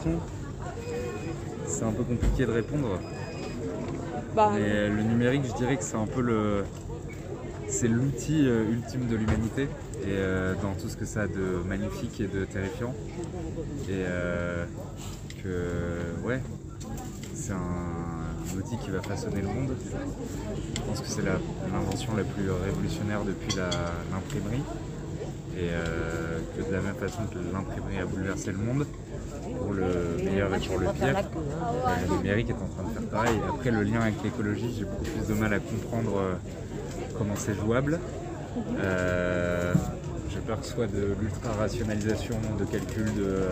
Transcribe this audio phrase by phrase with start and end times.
[0.00, 0.20] question.
[1.66, 2.98] C'est un peu compliqué de répondre.
[4.34, 6.64] Bah, Mais le numérique, je dirais que c'est un peu le.
[7.68, 9.68] C'est l'outil euh, ultime de l'humanité
[10.02, 12.92] et euh, dans tout ce que ça a de magnifique et de terrifiant.
[13.88, 14.64] Et euh,
[15.44, 16.42] que, ouais,
[17.32, 19.76] c'est un, un outil qui va façonner le monde.
[20.74, 21.22] Je pense que c'est
[21.72, 23.56] l'invention la, plus révolutionnaire depuis
[24.10, 24.62] l'imprimerie.
[25.56, 28.86] Et euh, que de la même façon que l'imprimerie a bouleversé le monde,
[29.60, 33.08] pour le meilleur et pour le pire, euh, le numérique est en train de faire
[33.08, 33.40] pareil.
[33.48, 36.34] Après, le lien avec l'écologie, j'ai beaucoup plus de mal à comprendre euh,
[37.18, 37.98] comment c'est jouable.
[38.78, 39.74] Euh,
[40.32, 43.44] je perçois de l'ultra-rationalisation, de calcul de,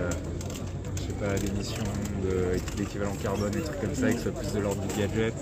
[0.96, 1.34] je sais pas,
[2.76, 5.34] d'équivalent carbone, des trucs comme ça, et que ce soit plus de l'ordre du gadget.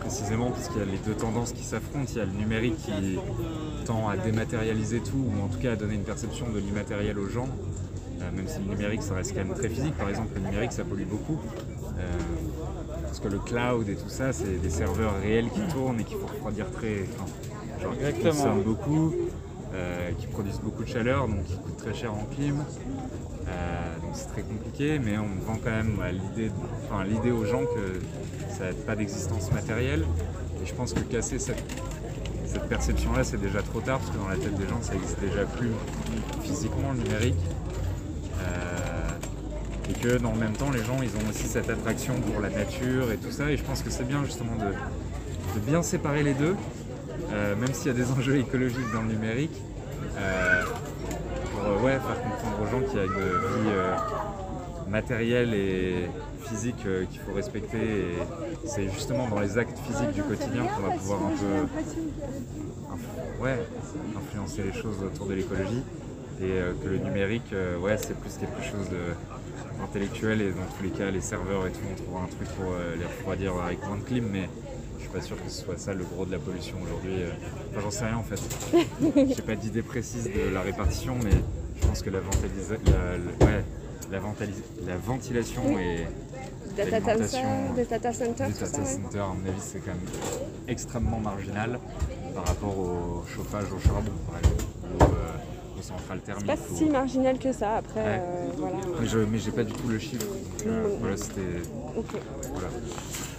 [0.00, 2.10] Précisément parce qu'il y a les deux tendances qui s'affrontent.
[2.12, 3.18] Il y a le numérique qui
[3.84, 7.28] tend à dématérialiser tout, ou en tout cas à donner une perception de l'immatériel aux
[7.28, 7.48] gens.
[8.28, 10.72] Euh, même si le numérique ça reste quand même très physique, par exemple le numérique
[10.72, 11.38] ça pollue beaucoup.
[11.98, 12.02] Euh,
[13.02, 16.14] parce que le cloud et tout ça, c'est des serveurs réels qui tournent et qui
[16.14, 17.04] font refroidir très.
[17.14, 17.26] enfin,
[17.82, 19.14] genre qui consomment beaucoup,
[19.74, 22.56] euh, qui produisent beaucoup de chaleur, donc qui coûtent très cher en clim.
[23.48, 26.52] Euh, donc c'est très compliqué, mais on vend quand même l'idée,
[26.84, 28.00] enfin, l'idée aux gens que
[28.54, 30.04] ça n'a pas d'existence matérielle.
[30.62, 31.64] Et je pense que casser cette,
[32.44, 35.20] cette perception-là, c'est déjà trop tard, parce que dans la tête des gens, ça n'existe
[35.20, 35.70] déjà plus
[36.42, 37.36] physiquement, le numérique.
[39.88, 42.50] Et que dans le même temps, les gens, ils ont aussi cette attraction pour la
[42.50, 43.50] nature et tout ça.
[43.50, 44.74] Et je pense que c'est bien justement de,
[45.60, 46.54] bien séparer les deux,
[47.32, 49.60] euh, même s'il y a des enjeux écologiques dans le numérique.
[50.18, 50.62] euh,
[51.52, 53.72] pour euh, ouais, faire comprendre aux gens qu'il y a une vie
[54.88, 56.08] matérielle et
[56.44, 57.78] physique qu'il faut respecter.
[57.78, 58.18] Et
[58.66, 61.66] c'est justement dans les actes physiques du quotidien qu'on va pouvoir un peu
[63.42, 63.58] ouais,
[64.16, 65.82] influencer les choses autour de l'écologie.
[66.40, 69.14] Et que le numérique, ouais, c'est plus quelque chose de
[69.82, 72.66] intellectuel et dans tous les cas les serveurs et tout on trouvera un truc pour
[72.72, 74.48] euh, les refroidir avec moins de clim mais
[74.96, 77.22] je suis pas sûr que ce soit ça le gros de la pollution aujourd'hui.
[77.22, 77.30] euh.
[77.70, 78.40] Enfin j'en sais rien en fait.
[79.36, 81.30] J'ai pas d'idée précise de la répartition mais
[81.80, 83.64] je pense que la, ventilisa- la, ouais,
[84.10, 86.06] la, ventilation et
[86.76, 88.84] Data center, data ça, ouais.
[88.84, 90.00] centers, à mon avis c'est quand même
[90.68, 91.78] extrêmement marginal
[92.34, 94.64] par rapport au chauffage au charbon par exemple
[95.02, 95.36] euh,
[96.24, 96.46] thermiques.
[96.46, 98.20] Pas ou- si marginal que ça, après, Ouais.
[98.20, 98.76] euh, voilà.
[99.00, 100.24] mais je mais j'ai pas du tout le chiffre.
[100.26, 101.40] donc, euh, voilà, c'était.
[102.52, 102.68] Voilà.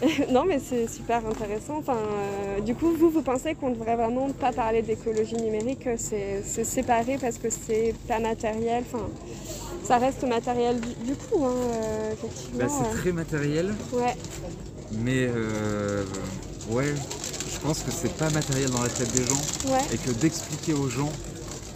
[0.31, 1.77] non, mais c'est super intéressant.
[1.79, 5.97] Enfin, euh, du coup, vous, vous pensez qu'on devrait vraiment pas parler d'écologie numérique, que
[5.97, 8.83] c'est séparé parce que c'est pas matériel.
[8.91, 9.05] Enfin,
[9.83, 11.53] ça reste matériel du, du coup, hein,
[12.13, 12.59] effectivement.
[12.59, 14.15] Bah, c'est très matériel, Ouais,
[15.03, 15.27] mais
[16.69, 16.93] ouais,
[17.51, 20.73] je pense que c'est pas matériel dans la tête des gens ouais, et que d'expliquer
[20.73, 21.11] aux gens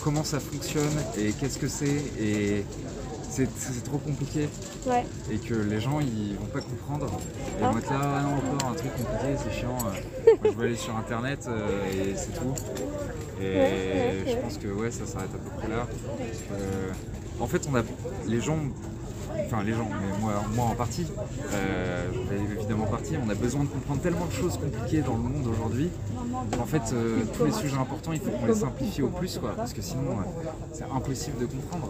[0.04, 0.84] comment ça fonctionne
[1.18, 2.66] et qu'est-ce que c'est et
[3.30, 3.48] c'est
[3.84, 4.48] trop compliqué.
[4.86, 5.06] Ouais.
[5.32, 7.08] et que les gens ils vont pas comprendre.
[7.08, 7.70] Et ils Ah.
[7.72, 10.76] vont être là ah non encore un truc compliqué c'est chiant euh, je vais aller
[10.76, 12.54] sur internet euh, et c'est tout.
[13.42, 15.88] Et Ouais, ouais, je pense que ouais ça s'arrête à peu près là.
[16.52, 16.92] Euh,
[17.40, 17.82] en fait on a
[18.28, 18.58] les gens
[19.46, 21.06] enfin les gens mais moi, en partie
[21.54, 22.08] euh,
[22.58, 22.86] évidemment
[23.26, 25.90] on a besoin de comprendre tellement de choses compliquées dans le monde aujourd'hui.
[26.60, 29.54] En fait euh, tous les sujets importants il faut qu'on les simplifie au plus quoi
[29.56, 30.42] parce que sinon euh,
[30.72, 31.90] c'est impossible de comprendre.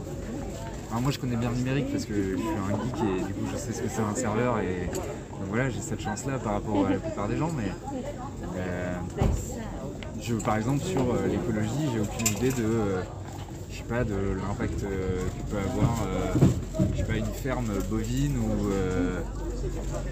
[1.01, 3.47] Moi je connais bien le numérique parce que je suis un geek et du coup
[3.51, 6.53] je sais ce que c'est un serveur et donc voilà j'ai cette chance là par
[6.53, 7.71] rapport à la plupart des gens mais
[10.21, 13.01] je, par exemple sur l'écologie j'ai aucune idée de
[13.89, 14.15] pas de
[14.47, 16.07] l'impact que peut avoir
[16.93, 19.19] je sais pas une ferme bovine ou euh,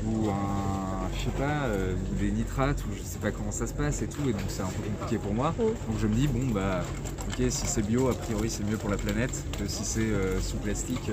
[0.05, 3.73] ou un je sais pas euh, des nitrates ou je sais pas comment ça se
[3.73, 5.53] passe et tout et donc c'est un peu compliqué pour moi.
[5.57, 6.83] Donc je me dis bon bah
[7.29, 10.39] ok si c'est bio a priori c'est mieux pour la planète que si c'est euh,
[10.39, 11.11] sous plastique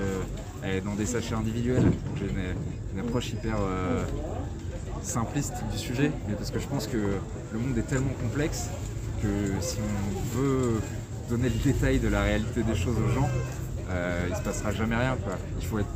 [0.85, 1.83] dans des sachets individuels.
[1.83, 2.55] Donc j'ai une,
[2.93, 3.57] une approche hyper
[5.01, 8.69] simpliste du sujet mais parce que je pense que le monde est tellement complexe
[9.21, 9.27] que
[9.61, 10.81] si on veut
[11.29, 13.29] donner le détail de la réalité des choses aux gens
[13.91, 15.87] euh, il se passera jamais rien quoi il faut être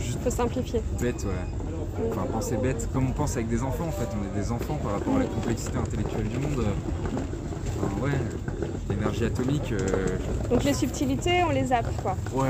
[0.00, 0.80] juste faut simplifier.
[1.00, 2.08] bête, ouais.
[2.10, 4.78] Enfin, penser bête, comme on pense avec des enfants en fait, on est des enfants
[4.82, 6.64] par rapport à la complexité intellectuelle du monde.
[7.78, 8.10] Enfin, ouais,
[8.90, 10.06] l'énergie atomique, euh,
[10.50, 12.16] Donc les subtilités, on les zappe, quoi.
[12.32, 12.48] ouais,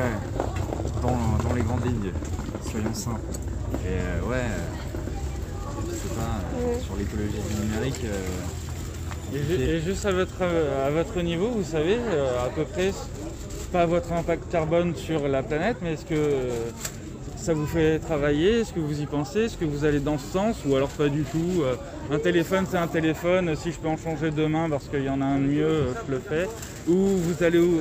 [1.02, 2.12] dans, dans les grandes lignes,
[2.70, 3.20] soyons simples.
[3.84, 6.80] Et euh, ouais, euh, je sais pas, euh, Ouais.
[6.80, 11.64] sur l'écologie du numérique, euh, Et, ju- et juste à votre, à votre niveau, vous
[11.64, 12.92] savez euh, à peu près,
[13.74, 16.48] pas votre impact carbone sur la planète, mais est-ce que euh,
[17.36, 18.60] ça vous fait travailler?
[18.60, 19.46] Est-ce que vous y pensez?
[19.46, 21.62] Est-ce que vous allez dans ce sens Ou alors pas du tout?
[21.64, 21.74] Euh,
[22.14, 23.56] Un téléphone, c'est un téléphone.
[23.56, 26.12] Si je peux en changer demain parce qu'il y en a un mieux, euh, je
[26.12, 26.46] le fais.
[26.88, 27.80] Ou vous allez au-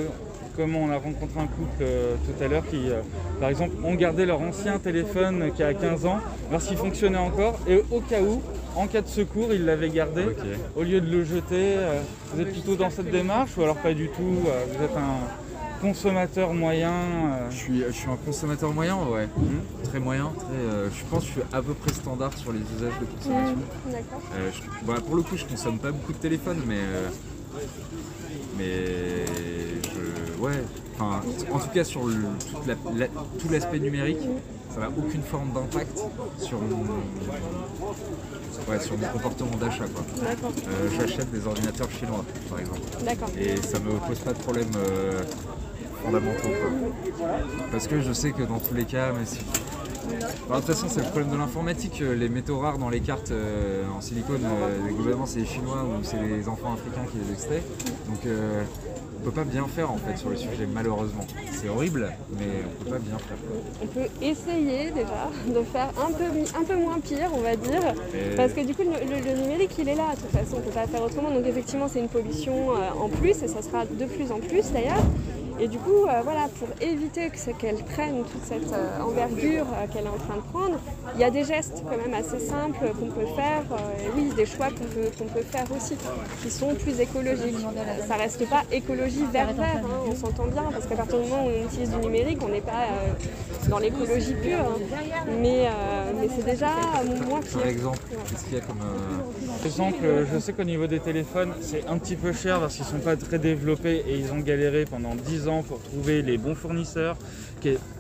[0.57, 3.01] comme on a rencontré un couple euh, tout à l'heure qui, euh,
[3.39, 6.19] par exemple, ont gardé leur ancien téléphone qui a 15 ans,
[6.49, 8.41] voir s'il fonctionnait encore, et au cas où,
[8.75, 10.23] en cas de secours, ils l'avaient gardé,
[10.75, 11.75] au lieu de le jeter.
[11.77, 12.01] euh,
[12.33, 15.42] vous êtes plutôt dans cette démarche ou alors pas du tout Vous êtes un
[15.87, 19.27] consommateur moyen euh, Je suis, je suis un consommateur moyen, ouais.
[19.37, 19.59] Mhm.
[19.83, 20.31] Très moyen.
[20.39, 23.05] Très, euh, je pense que je suis à peu près standard sur les usages de
[23.05, 23.55] consommation.
[23.55, 24.21] Mmh, D'accord.
[24.35, 24.51] Euh,
[24.85, 26.77] bah, pour le coup, je consomme pas beaucoup de téléphone, mais.
[26.79, 27.09] euh,
[28.57, 29.25] mais.
[29.83, 30.63] Je, ouais.
[30.95, 31.21] Enfin,
[31.51, 32.15] en tout cas, sur le,
[32.49, 34.19] toute la- la- tout l'aspect numérique,
[34.73, 35.97] ça n'a aucune forme d'impact
[36.39, 36.85] sur mon.
[38.69, 40.03] Ouais, sur mon comportement d'achat, quoi.
[40.23, 40.51] D'accord.
[40.67, 42.79] Euh, J'achète des ordinateurs chinois, par exemple.
[43.03, 43.29] D'accord.
[43.37, 45.21] Et ça me pose pas de problème euh,
[46.03, 46.49] fondamentaux.
[47.17, 47.27] Quoi.
[47.71, 49.39] Parce que je sais que dans tous les cas, mais si.
[50.45, 51.99] Enfin, de toute façon, c'est le problème de l'informatique.
[52.01, 55.83] euh, Les métaux rares dans les cartes euh, en silicone, euh, globalement, c'est les Chinois
[55.85, 57.63] ou c'est les enfants africains qui les extraient.
[58.09, 58.63] Donc, euh,
[59.19, 61.25] on peut pas bien faire en fait sur le sujet, malheureusement.
[61.53, 62.45] C'est horrible, mais
[62.81, 63.37] on peut pas bien faire.
[63.81, 66.25] On peut essayer déjà de faire un peu,
[66.59, 67.93] un peu moins pire, on va dire.
[68.35, 70.59] Parce que du coup, le, le- le numérique, il est là, de toute façon, on
[70.59, 71.31] ne peut pas faire autrement.
[71.31, 75.01] Donc effectivement, c'est une pollution en plus, et ça sera de plus en plus d'ailleurs.
[75.59, 79.65] Et du coup, euh, voilà, pour éviter que c'est- qu'elle prenne toute cette euh, envergure
[79.73, 80.79] euh, qu'elle est en train de prendre,
[81.15, 84.31] il y a des gestes quand même assez simples qu'on peut faire, euh, et oui,
[84.35, 85.95] des choix qu'on peut, qu'on peut faire aussi,
[86.41, 87.55] qui sont plus écologiques.
[88.07, 91.45] Ça reste pas écologie vert vert, hein, on s'entend bien, parce qu'à partir du moment
[91.45, 94.77] où on utilise du numérique, on n'est pas euh, dans l'écologie pure, hein.
[95.39, 96.71] mais, euh, mais c'est déjà
[97.29, 97.59] moins pire.
[97.59, 97.99] Par exemple,
[98.29, 98.79] qu'est-ce qu'il y a comme.
[98.81, 102.59] euh, Par exemple, euh, je sais qu'au niveau des téléphones, c'est un petit peu cher
[102.59, 106.37] parce qu'ils sont pas très développés et ils ont galéré pendant 10 pour trouver les
[106.37, 107.17] bons fournisseurs,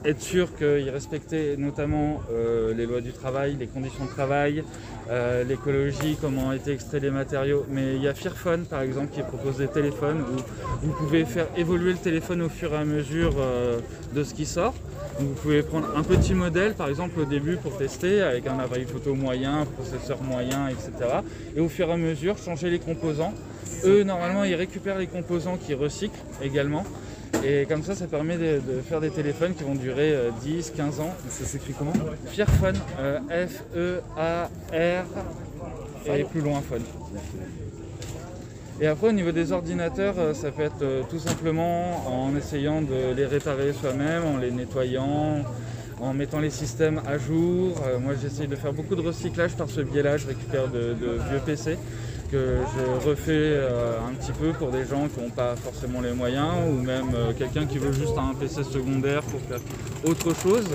[0.05, 4.63] être sûr qu'ils respectaient notamment euh, les lois du travail, les conditions de travail,
[5.09, 7.65] euh, l'écologie, comment ont été extraits les matériaux.
[7.69, 11.47] Mais il y a Fearphone par exemple qui propose des téléphones où vous pouvez faire
[11.57, 13.79] évoluer le téléphone au fur et à mesure euh,
[14.13, 14.73] de ce qui sort.
[15.19, 18.85] Vous pouvez prendre un petit modèle, par exemple au début pour tester, avec un appareil
[18.85, 20.91] photo moyen, un processeur moyen, etc.
[21.55, 23.33] Et au fur et à mesure, changer les composants.
[23.85, 26.83] Eux, normalement, ils récupèrent les composants qu'ils recyclent également.
[27.45, 30.73] Et comme ça, ça permet de, de faire des téléphones qui vont durer euh, 10,
[30.77, 31.13] 15 ans.
[31.29, 31.93] Ça s'écrit comment
[32.27, 35.05] Fearphone, euh, F-E-A-R,
[36.05, 36.83] et plus loin phone.
[38.81, 42.81] Et après, au niveau des ordinateurs, euh, ça peut être euh, tout simplement en essayant
[42.81, 45.43] de les réparer soi-même, en les nettoyant,
[46.01, 47.75] en mettant les systèmes à jour.
[47.85, 50.17] Euh, moi, j'essaye de faire beaucoup de recyclage par ce biais-là.
[50.17, 51.77] Je récupère de, de vieux PC
[52.33, 56.13] que je refais euh, un petit peu pour des gens qui n'ont pas forcément les
[56.13, 59.59] moyens ou même euh, quelqu'un qui veut juste un PC secondaire pour faire
[60.03, 60.67] autre chose.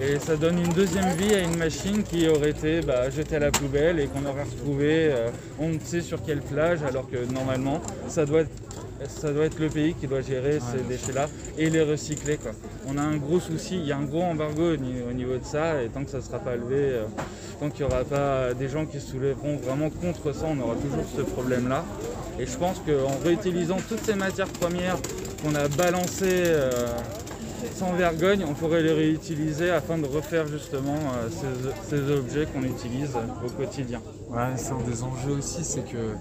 [0.00, 3.38] Et ça donne une deuxième vie à une machine qui aurait été bah, jetée à
[3.38, 5.28] la poubelle et qu'on aurait retrouvé euh,
[5.60, 8.50] on ne sait sur quelle plage alors que normalement ça doit être,
[9.06, 12.36] ça doit être le pays qui doit gérer ces déchets-là et les recycler.
[12.36, 12.52] Quoi.
[12.88, 15.82] On a un gros souci, il y a un gros embargo au niveau de ça
[15.82, 17.04] et tant que ça ne sera pas levé, euh,
[17.60, 20.74] tant qu'il n'y aura pas des gens qui se soulèveront vraiment contre ça, on aura
[20.74, 21.84] toujours ce problème-là.
[22.38, 24.98] Et je pense qu'en réutilisant toutes ces matières premières
[25.42, 26.70] qu'on a balancées euh,
[27.74, 32.62] sans vergogne, on pourrait les réutiliser afin de refaire justement euh, ces, ces objets qu'on
[32.62, 33.10] utilise
[33.44, 34.00] au quotidien.
[34.28, 36.14] Ouais, c'est un des enjeux aussi, c'est que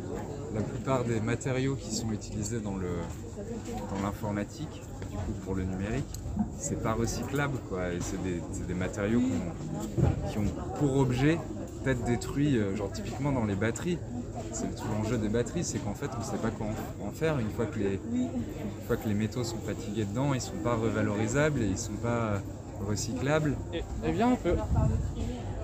[0.58, 2.88] la plupart des matériaux qui sont utilisés dans le
[3.94, 6.06] dans l'informatique, du coup pour le numérique,
[6.58, 7.94] c'est pas recyclable quoi.
[7.94, 9.22] Et c'est des, des matériaux
[10.32, 10.46] qui ont
[10.80, 11.38] pour objet
[11.86, 14.00] d'être détruits, euh, genre typiquement dans les batteries.
[14.52, 16.68] C'est tout l'enjeu des batteries, c'est qu'en fait on sait pas quoi
[17.06, 18.30] en, faire une fois que les une
[18.88, 22.42] fois que les métaux sont fatigués dedans, ils sont pas revalorisables et ils sont pas
[22.88, 23.56] recyclables.
[23.74, 24.56] Et- Eh bien, on peut.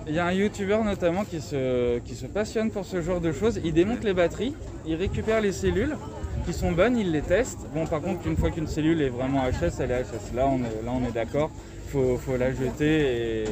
[0.08, 3.32] Il y a un youtubeur notamment qui se, qui se passionne pour ce genre de
[3.32, 3.60] choses.
[3.64, 4.54] Il démonte les batteries,
[4.86, 5.96] il récupère les cellules
[6.46, 7.60] qui sont bonnes, il les teste.
[7.74, 10.36] Bon, par contre, une fois qu'une cellule est vraiment HS, elle est HS.
[10.36, 11.52] Là, on est, là, on est d'accord.
[11.90, 13.44] Faut, faut la jeter et,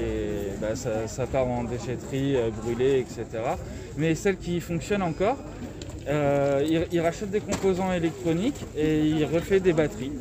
[0.00, 0.04] et
[0.60, 3.26] bah, ça, ça part en déchetterie, euh, brûlée, etc.
[3.98, 5.36] Mais celle qui fonctionne encore,
[6.08, 10.12] euh, il, il rachète des composants électroniques et il refait des batteries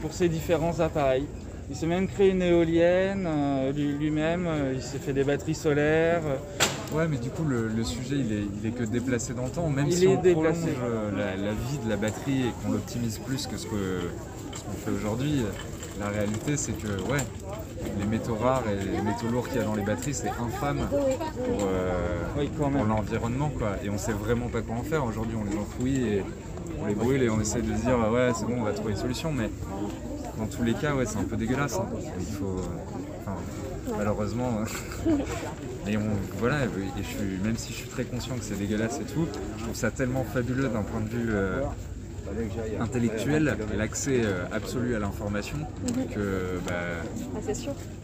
[0.00, 1.26] pour ses différents appareils.
[1.70, 5.54] Il s'est même créé une éolienne euh, lui- lui-même, euh, il s'est fait des batteries
[5.54, 6.22] solaires.
[6.94, 9.50] Ouais, mais du coup, le, le sujet, il est, il est que déplacé dans le
[9.50, 9.68] temps.
[9.68, 13.18] Même Il si on prolonge euh, la, la vie de la batterie et qu'on l'optimise
[13.18, 13.76] plus que ce qu'on
[14.84, 15.42] fait aujourd'hui,
[15.98, 17.18] la réalité, c'est que ouais,
[17.98, 20.86] les métaux rares et les métaux lourds qu'il y a dans les batteries, c'est infâme
[20.88, 20.98] pour,
[21.66, 23.50] euh, Oui, pour l'environnement.
[23.58, 23.70] quoi.
[23.84, 25.04] Et on sait vraiment pas quoi en faire.
[25.04, 26.22] Aujourd'hui, on les enfouit et
[26.80, 28.92] on les brûle et on essaie de se dire ouais, c'est bon, on va trouver
[28.92, 29.32] une solution.
[29.32, 29.50] Mais
[30.38, 31.74] dans tous les cas, ouais, c'est un peu dégueulasse.
[31.74, 31.86] hein.
[32.20, 32.58] Il faut.
[32.58, 32.62] euh,
[33.96, 34.60] malheureusement.
[35.08, 35.16] euh,
[35.86, 36.02] Et on,
[36.38, 39.26] voilà, et je suis, même si je suis très conscient que c'est dégueulasse et tout,
[39.58, 41.60] je trouve ça tellement fabuleux d'un point de vue euh,
[42.80, 46.06] intellectuel et l'accès euh, absolu à l'information Mhm.
[46.14, 46.72] que bah,
[47.36, 47.52] Ah,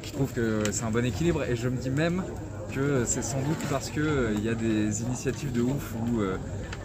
[0.05, 2.23] je trouve que c'est un bon équilibre et je me dis même
[2.71, 6.37] que c'est sans doute parce qu'il y a des initiatives de ouf où euh,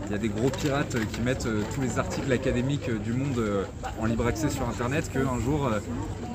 [0.06, 3.14] il y a des gros pirates qui mettent euh, tous les articles académiques euh, du
[3.14, 3.64] monde euh,
[4.00, 5.80] en libre accès sur internet qu'un jour euh,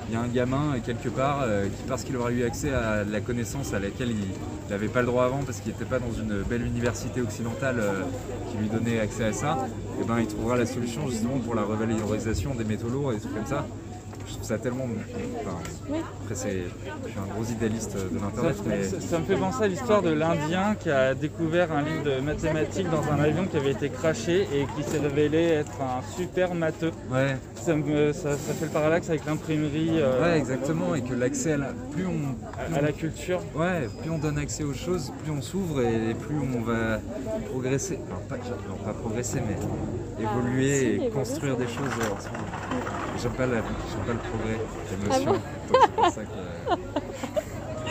[0.08, 2.72] il y a un gamin euh, quelque part euh, qui parce qu'il aura eu accès
[2.72, 5.98] à la connaissance à laquelle il n'avait pas le droit avant parce qu'il n'était pas
[5.98, 8.02] dans une belle université occidentale euh,
[8.50, 9.66] qui lui donnait accès à ça,
[10.00, 13.20] et ben il trouvera la solution justement pour la revalorisation des métaux lourds et des
[13.20, 13.66] trucs comme ça.
[14.30, 14.84] Je trouve ça tellement.
[15.40, 15.56] enfin,
[15.90, 15.98] Oui.
[16.22, 19.64] après, c'est, je suis un gros idéaliste de l'internet, mais Ça, ça me fait penser
[19.64, 23.56] à l'histoire de l'Indien qui a découvert un livre de mathématiques dans un avion qui
[23.56, 26.92] avait été craché et qui s'est révélé être un super matheux.
[27.10, 31.14] ouais, Ça, me- ça- ça fait le parallaxe avec l'imprimerie euh, ouais, exactement, et que
[31.14, 33.40] l'accès à la, plus on, à, à la culture.
[33.56, 37.00] ouais, plus on donne accès aux choses, plus on s'ouvre et plus on va
[37.50, 37.98] progresser.
[38.28, 39.56] Pas, non, pas progresser, mais
[40.24, 42.36] évoluer Ah, si, et évoluer, construire des choses ensemble.
[43.20, 45.32] J'aime pas, la, pas le progrès, Ah l'émotion.
[45.32, 46.28] donc c'est pour ça que.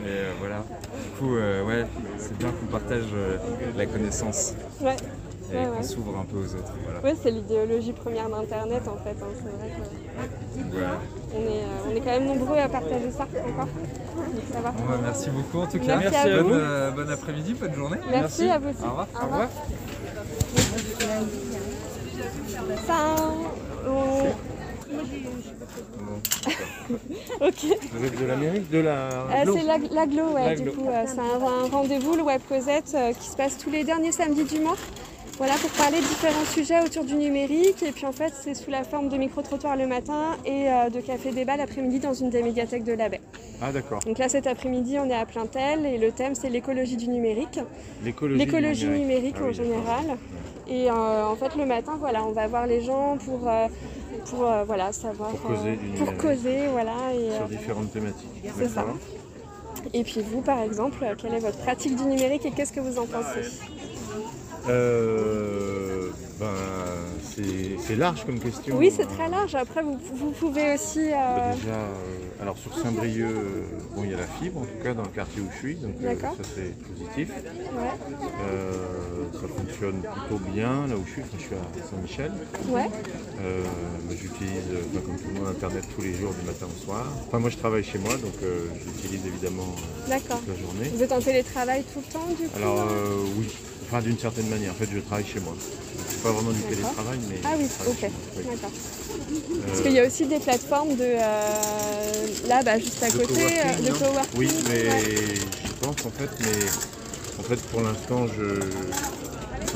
[0.00, 0.58] Et euh, voilà.
[1.02, 1.84] Du coup, euh, ouais,
[2.18, 3.36] c'est bien qu'on partage euh,
[3.76, 4.96] la connaissance Ouais.
[5.52, 5.82] et Ouais, qu'on ouais.
[5.82, 6.72] s'ouvre un peu aux autres.
[6.84, 7.00] Voilà.
[7.00, 9.16] Ouais, c'est l'idéologie première d'Internet en fait.
[9.20, 9.26] hein.
[9.36, 10.98] C'est vrai qu'on Donc, voilà.
[11.34, 13.66] est, euh, on est quand même nombreux à partager ça encore.
[13.66, 14.70] Donc ça va.
[14.70, 15.96] Bon, bah, merci beaucoup en tout cas.
[15.98, 16.54] Merci à bonne, vous.
[16.54, 17.98] euh, bon après-midi, bonne journée.
[18.10, 18.50] Merci, Merci.
[18.50, 18.82] à vous aussi.
[18.84, 19.06] Au revoir.
[19.20, 19.48] Au revoir.
[22.86, 22.94] Ça,
[23.86, 24.47] on-
[27.40, 27.66] ok.
[27.92, 28.92] Vous êtes de l'Amérique De la.
[29.10, 32.92] Euh, c'est l'ag- l'aglo, ouais, du coup, euh, c'est un, un rendez-vous, le Web Cosette,
[32.94, 34.76] euh, qui se passe tous les derniers samedis du mois.
[35.36, 37.82] Voilà, pour parler de différents sujets autour du numérique.
[37.84, 41.56] Et puis en fait, c'est sous la forme de micro-trottoirs le matin et de café-débat
[41.56, 43.20] l'après-midi dans une des médiathèques de la baie.
[43.62, 44.00] Ah, d'accord.
[44.04, 47.60] Donc là, cet après-midi, on est à Plaintel et le thème, c'est l'écologie du numérique.
[48.02, 48.86] L'écologie.
[48.86, 50.04] Du numérique Ah en oui, général.
[50.68, 53.48] Et en fait, le matin, voilà, on va voir les gens pour,
[54.26, 55.30] pour euh, voilà, savoir.
[55.30, 56.18] Pour causer euh, du pour numérique.
[56.18, 56.92] causer, voilà.
[57.14, 58.28] Et, Sur euh, différentes thématiques.
[58.58, 58.84] C'est ça.
[59.94, 62.98] Et puis vous, par exemple, quelle est votre pratique du numérique et qu'est-ce que vous
[62.98, 63.48] en pensez?
[64.68, 66.46] Euh, ben,
[67.86, 68.76] c'est large comme question.
[68.76, 69.54] Oui, c'est Euh, très large.
[69.54, 71.10] Après, vous, vous pouvez aussi.
[71.10, 73.28] bah, déjà, euh, alors sur Saint-Brieuc,
[73.94, 75.74] bon, il y a la fibre en tout cas dans le quartier où je suis,
[75.76, 77.30] donc ça c'est positif.
[77.30, 82.32] ouais, ça fonctionne plutôt bien là où je suis, enfin, je suis à Saint-Michel.
[82.68, 82.88] ouais,
[83.42, 83.62] Euh,
[84.10, 87.04] J'utilise, euh, enfin, comme tout le monde, Internet tous les jours du matin au soir.
[87.26, 89.74] Enfin, moi je travaille chez moi, donc euh, j'utilise évidemment
[90.08, 90.38] d'accord.
[90.40, 90.90] toute la journée.
[90.94, 92.56] Vous êtes en télétravail tout le temps, du coup?
[92.56, 93.46] Alors euh, oui,
[93.86, 94.72] enfin d'une certaine manière.
[94.72, 95.54] En fait, je travaille chez moi.
[96.08, 97.36] C'est pas vraiment du télétravail, mais.
[97.44, 98.42] Ah oui, je ok, oui.
[98.50, 98.70] d'accord.
[99.66, 101.16] Parce qu'il y a aussi des plateformes de.
[102.48, 103.34] là, bah, juste à de côté,
[103.86, 104.38] de coworking.
[104.38, 105.04] Oui, mais ouais.
[105.64, 106.66] j'y pense en fait, mais
[107.38, 108.60] en fait pour l'instant je.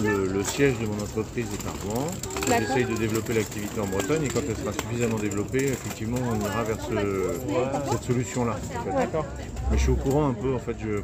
[0.03, 2.07] Le, le siège de mon entreprise est à Rouen.
[2.49, 6.63] J'essaye de développer l'activité en Bretagne et quand elle sera suffisamment développée, effectivement, on ira
[6.65, 8.57] vers ce- cette solution-là.
[8.79, 8.97] en fait.
[8.97, 9.27] D'accord.
[9.71, 11.03] Mais je suis au courant un peu, en fait, je,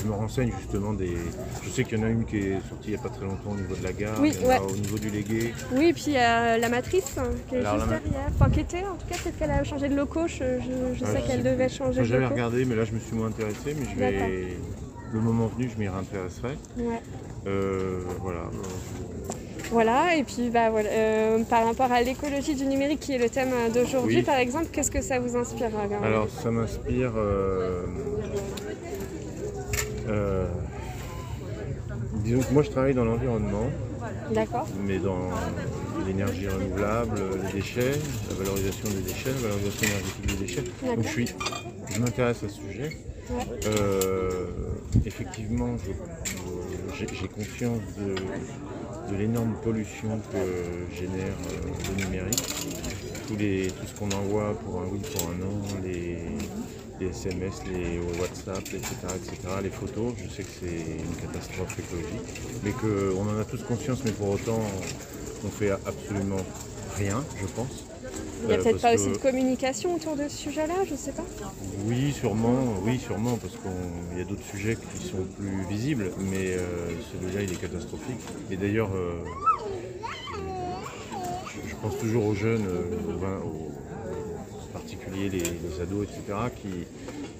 [0.00, 1.16] je me renseigne justement des.
[1.64, 3.24] Je sais qu'il y en a une qui est sortie il n'y a pas très
[3.24, 4.72] longtemps au niveau de la gare, Oui, il y en a ouais.
[4.72, 5.54] au niveau du légué.
[5.72, 8.28] Oui, et puis euh, la matrice, hein, qui est Alors, juste la ma- derrière.
[8.34, 10.26] Enfin, qui était, en tout cas, peut-être qu'elle a changé de locaux.
[10.26, 13.14] Je, je- je Ah, sais qu'elle devait changer J'avais regardé, mais là je me suis
[13.14, 14.56] moins intéressé, mais je vais.
[15.16, 16.58] Le moment venu, je m'y réintéresserai.
[16.76, 17.00] Ouais.
[17.46, 18.50] Euh, voilà.
[19.72, 23.30] Voilà, et puis bah, voilà, euh, par rapport à l'écologie du numérique qui est le
[23.30, 24.22] thème euh, d'aujourd'hui, Oui.
[24.22, 25.70] par exemple, qu'est-ce que ça vous inspire
[26.02, 27.12] Alors, ça m'inspire.
[27.16, 27.86] euh,
[32.16, 33.70] disons que moi, je travaille dans l'environnement,
[34.32, 35.30] D'accord, mais dans
[36.06, 37.92] l'énergie renouvelable, les déchets,
[38.28, 40.64] la valorisation des déchets, la valorisation énergétique des déchets.
[40.94, 41.28] Donc, je, suis,
[41.88, 42.98] je m'intéresse à ce sujet.
[43.66, 44.46] Euh,
[45.04, 48.14] effectivement, je- j'ai conscience de,
[49.16, 52.42] l'énorme pollution que génère euh, le numérique.
[53.28, 56.18] Tout ce qu'on envoie pour un oui, pour un non, les,
[57.00, 60.66] les SMS, les WhatsApp, etc., etc., les photos, je sais que c'est
[61.02, 64.60] une catastrophe écologique, mais qu'on en a tous conscience, mais pour autant,
[65.44, 66.44] on fait absolument
[66.96, 67.84] rien, je pense.
[68.42, 70.94] Il n'y a Euh, peut-être pas aussi que- de communication autour de ce sujet-là, je
[70.94, 71.24] sais pas.
[71.86, 76.52] oui, sûrement, oui, sûrement, parce qu'il y a d'autres sujets qui sont plus visibles, mais
[76.52, 78.20] euh, celui-là, il est catastrophique.
[78.50, 79.14] Et d'ailleurs, euh,
[81.48, 83.72] je, je pense toujours aux jeunes, aux, aux-
[84.52, 86.68] en particulier les, les ados, etc., qui,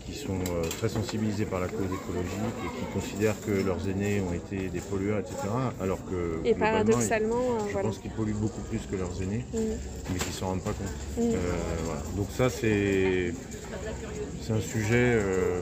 [0.07, 4.21] qui sont euh, très sensibilisés par la cause écologique et qui considèrent que leurs aînés
[4.21, 5.37] ont été des pollueurs, etc.,
[5.81, 7.89] alors que Et paradoxalement, euh, je voilà.
[7.89, 9.59] pense qu'ils polluent beaucoup plus que leurs aînés Mm.
[10.13, 10.89] mais qui s'en rendent pas compte.
[11.19, 11.31] Mm.
[11.33, 11.37] Euh,
[11.85, 12.03] voilà.
[12.17, 13.35] Donc ça c'est
[14.43, 15.61] c'est un sujet, euh,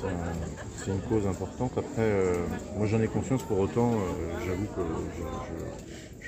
[0.00, 1.72] c'est un- c'est une cause importante.
[1.76, 2.34] Après, euh,
[2.78, 3.92] moi j'en ai conscience pour autant,
[4.46, 4.82] j'avoue que
[5.18, 5.22] je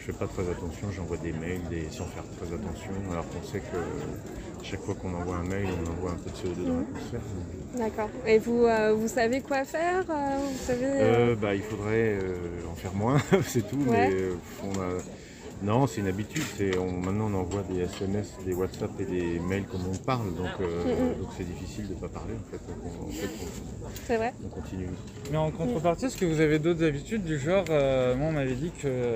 [0.06, 3.58] fais pas très attention, j'envoie des mails des- sans faire très attention, alors qu'on sait
[3.60, 7.20] que chaque fois qu'on envoie un mail, on envoie un peu de CO2 dans l'atmosphère.
[7.76, 8.10] D'accord.
[8.26, 12.18] Et vous, euh, vous savez quoi faire euh, Vous savez euh, Euh, bah, il faudrait
[12.70, 13.78] en faire moins, c'est tout.
[13.88, 14.10] Ouais.
[14.10, 14.16] Mais
[14.64, 14.98] on a...
[15.62, 16.42] non, c'est une habitude.
[16.56, 20.34] C'est on, maintenant, on envoie des SMS, des WhatsApp et des mails comme on parle,
[20.34, 22.58] donc euh, Mm, donc c'est difficile de ne pas parler en fait.
[22.66, 23.28] Donc, on, en fait,
[24.06, 24.86] C'est vrai on, on continue.
[25.30, 28.54] Mais en contrepartie, est-ce que vous avez d'autres habitudes du genre, euh, moi on m'avait
[28.54, 29.14] dit que euh,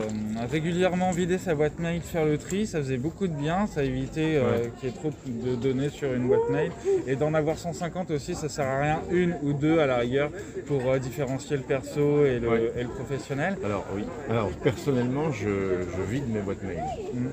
[0.50, 4.36] régulièrement vider sa boîte mail, faire le tri, ça faisait beaucoup de bien, ça évitait
[4.36, 4.72] euh, Ouais.
[4.80, 6.72] qu'il y ait trop de données sur une boîte mail.
[7.06, 10.30] Et d'en avoir 150 aussi, ça sert à rien, une ou deux à la rigueur,
[10.66, 12.72] pour euh, différencier le perso et le, Ouais.
[12.76, 13.56] et le professionnel.
[13.64, 14.02] Alors oui.
[14.28, 16.82] Alors personnellement, je, je vide mes boîtes mail
[17.12, 17.26] Mm.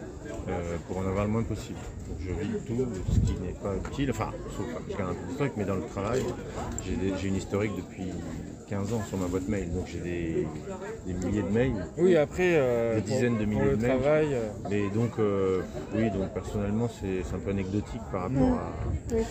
[0.50, 1.80] euh, pour en avoir le moins possible.
[2.08, 4.12] Donc, je vide tout ce qui n'est pas utile.
[4.12, 4.66] Enfin, sauf
[4.98, 6.24] garde un peu d'historique, mais dans le travail,
[6.86, 8.10] j'ai j'ai une historique depuis
[8.70, 9.72] 15 ans sur ma boîte mail.
[9.74, 10.48] Donc j'ai des,
[11.06, 11.74] des milliers de mails.
[11.98, 14.00] Oui, après, euh, Des pour- dizaines de pour milliers le de mails.
[14.02, 15.62] travail, euh, Mais donc, euh,
[15.96, 18.74] oui, donc personnellement, c'est un peu anecdotique par rapport à.
[19.14, 19.22] Oui.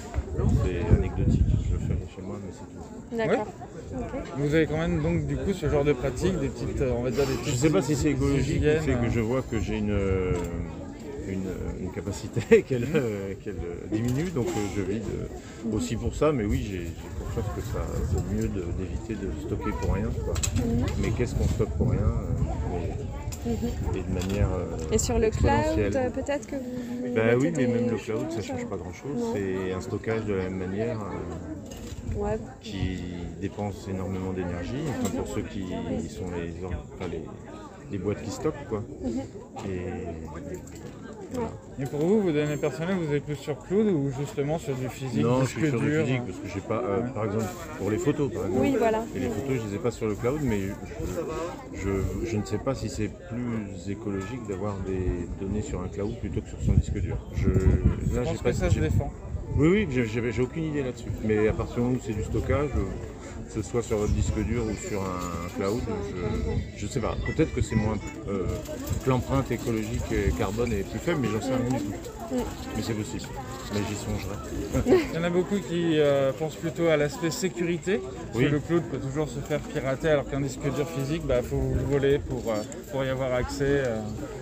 [0.65, 3.17] C'est anecdotique, je le fais chez moi, mais c'est tout.
[3.17, 3.47] D'accord.
[4.39, 7.03] Vous avez quand même donc du coup ce genre de pratique, des petites, euh, on
[7.03, 9.43] va dire des Je petites sais pas si c'est écologique, c'est que euh, je vois
[9.43, 10.33] que j'ai une, euh,
[11.29, 11.45] une,
[11.81, 13.53] une capacité qu'elle euh, euh,
[13.93, 16.87] diminue, donc euh, je vide euh, aussi pour ça, mais oui, j'ai
[17.19, 20.09] confiance que ça c'est mieux d'éviter de stocker pour rien.
[20.25, 20.35] quoi.
[21.01, 23.05] Mais qu'est-ce qu'on stocke pour rien euh, mais-
[23.95, 24.49] Et de manière.
[24.53, 27.15] euh, Et sur le cloud, euh, peut-être que vous.
[27.15, 29.17] Bah oui, mais même le cloud, ça choses, change pas grand-chose.
[29.17, 29.33] Non.
[29.35, 32.39] C'est un stockage de la même manière euh, Ouais.
[32.63, 32.99] qui
[33.41, 34.83] dépense énormément d'énergie.
[35.01, 35.65] Enfin, pour ceux qui
[36.09, 37.23] sont les, enfin, les,
[37.91, 38.83] les boîtes qui stockent, quoi.
[39.69, 39.71] Et
[41.79, 44.89] Et pour vous, vos données personnelles, vous êtes plus sur cloud ou justement sur du
[44.89, 47.25] physique, non, je disque suis sur du dur physique parce que j'ai pas, euh, par
[47.27, 47.45] exemple,
[47.79, 48.61] pour les photos, par exemple.
[48.63, 49.05] Oui, voilà.
[49.15, 52.45] Et les photos, je les ai pas sur le cloud, mais je, je- je ne
[52.45, 56.59] sais pas si c'est plus écologique d'avoir des données sur un cloud plutôt que sur
[56.65, 57.17] son disque dur.
[57.35, 59.13] Je, Je là, j'ai pense pas, que ça se défend.
[59.59, 61.11] Oui, oui, j'ai aucune idée là-dessus.
[61.25, 62.85] Mais à partir du moment où c'est du stockage, euh,
[63.47, 65.81] que ce soit sur votre disque dur ou sur un cloud,
[66.11, 67.17] je, je sais pas.
[67.27, 67.97] Peut-être que c'est moins.
[68.29, 68.45] euh,
[69.05, 71.93] que l'empreinte écologique et carbone est plus faible, mais j'en sais rien du tout.
[72.77, 73.23] Mais c'est possible.
[73.73, 74.99] Mais j'y songerai.
[75.13, 78.01] Il y en a beaucoup qui euh, pensent plutôt à l'aspect sécurité.
[78.01, 78.45] Parce Oui.
[78.47, 81.73] que le cloud peut toujours se faire pirater alors qu'un disque dur physique, il faut
[81.75, 83.65] le voler pour, euh, pour y avoir accès.
[83.85, 84.01] euh.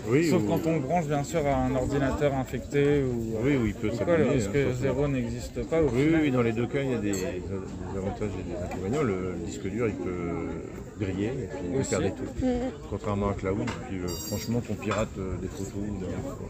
[0.09, 3.40] Oui, Sauf ou- quand on le branche bien sûr à un ordinateur infecté ou, euh,
[3.45, 6.05] Oui, oui, il peut ou quoi, le risque hein, zéro n'existe pas au Oui, oui,
[6.07, 6.21] final.
[6.23, 8.93] oui, dans les deux cas, il y a des, des avantages et des inconvénients.
[9.02, 11.90] Le, le disque dur, il peut griller et puis Aussi.
[11.90, 12.46] perdre tout.
[12.90, 16.07] Contrairement à cloud, puis euh, franchement, qu'on pirate euh, des photos, des-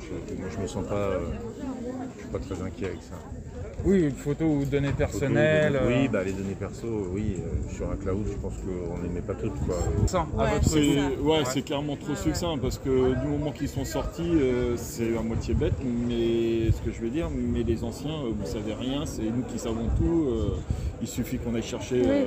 [0.07, 1.21] je- moi je me sens pas, euh,
[2.17, 3.17] je suis pas très inquiet avec ça.
[3.87, 5.77] Oui, une photo ou données personnelles.
[5.77, 9.11] euh, Oui, bah, les données perso, oui, euh, sur un cloud, je pense qu'on les
[9.11, 9.53] met pas toutes.
[9.67, 9.77] Quoi.
[9.77, 13.85] à Ouais, votre c'est ouais, c'est carrément trop succinct parce que du moment qu'ils sont
[13.85, 18.11] sortis, euh, c'est à moitié bête, mais ce que je veux dire, mais les anciens,
[18.25, 20.29] euh, vous savez rien, c'est nous qui savons tout.
[20.29, 20.57] euh,
[21.03, 22.25] il suffit qu'on aille chercher euh,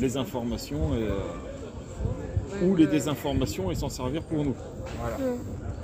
[0.00, 4.54] les informations et, euh, ou les désinformations et s'en servir pour nous.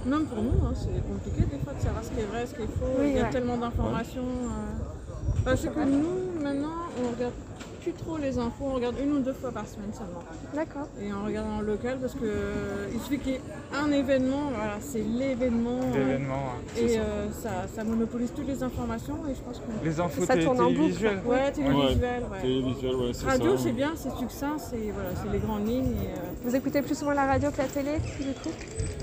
[0.06, 2.54] Même pour nous, hein, c'est compliqué des fois de savoir ce qui est vrai, ce
[2.54, 2.86] qui est faux.
[2.98, 3.30] Oui, Il y a ouais.
[3.30, 4.22] tellement d'informations.
[5.44, 7.32] Parce que nous, maintenant, on regarde
[7.82, 10.22] plus trop les infos, on regarde une ou deux fois par semaine seulement.
[10.54, 10.86] D'accord.
[11.02, 13.40] Et on regarde en local parce que euh, il suffit qu'il y ait
[13.74, 15.80] un événement, voilà, c'est l'événement.
[15.92, 16.34] L'événement.
[16.54, 16.78] hein.
[16.78, 19.84] et euh, ça, ça monopolise toutes les informations et je pense que.
[19.84, 20.76] Les infos Ça tourne en boucle.
[20.76, 21.20] télévisuelles.
[21.26, 22.40] Ouais, télévisuel, ouais.
[22.40, 25.86] Télévisuel, ouais, c'est Radio, c'est bien, c'est succinct, c'est voilà, les grandes lignes.
[25.96, 28.50] Et, euh, Vous écoutez plus souvent la radio que la télé, du coup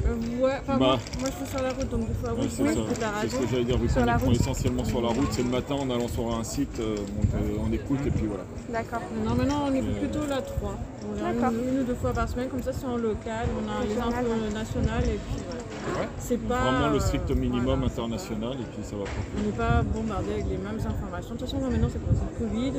[0.07, 0.77] euh, ouais, enfin, Bah.
[0.77, 3.05] moi, moi, je suis sur la route, donc des fois, oui, c'est oui, la C'est
[3.05, 3.29] radio.
[3.29, 5.49] ce que j'allais dire, vu Sur qu'on la est- essentiellement sur la route, c'est le
[5.49, 6.95] matin en allant sur un site, euh,
[7.35, 8.43] euh, on écoute et puis voilà.
[8.69, 9.01] D'accord.
[9.25, 10.77] Non, maintenant on est plutôt là trois.
[11.07, 11.51] On regarde D'accord.
[11.53, 13.97] une, une ou deux fois par semaine, comme ça c'est en local, on a les
[13.97, 15.63] infos nationales et puis voilà.
[15.97, 16.07] Ouais.
[16.19, 16.59] C'est pas.
[16.71, 17.85] Vraiment le strict minimum voilà.
[17.85, 19.09] international et puis ça va pas.
[19.37, 21.33] On n'est pas bombardé avec les mêmes informations.
[21.35, 22.73] De toute façon, là, maintenant c'est C'est le Covid.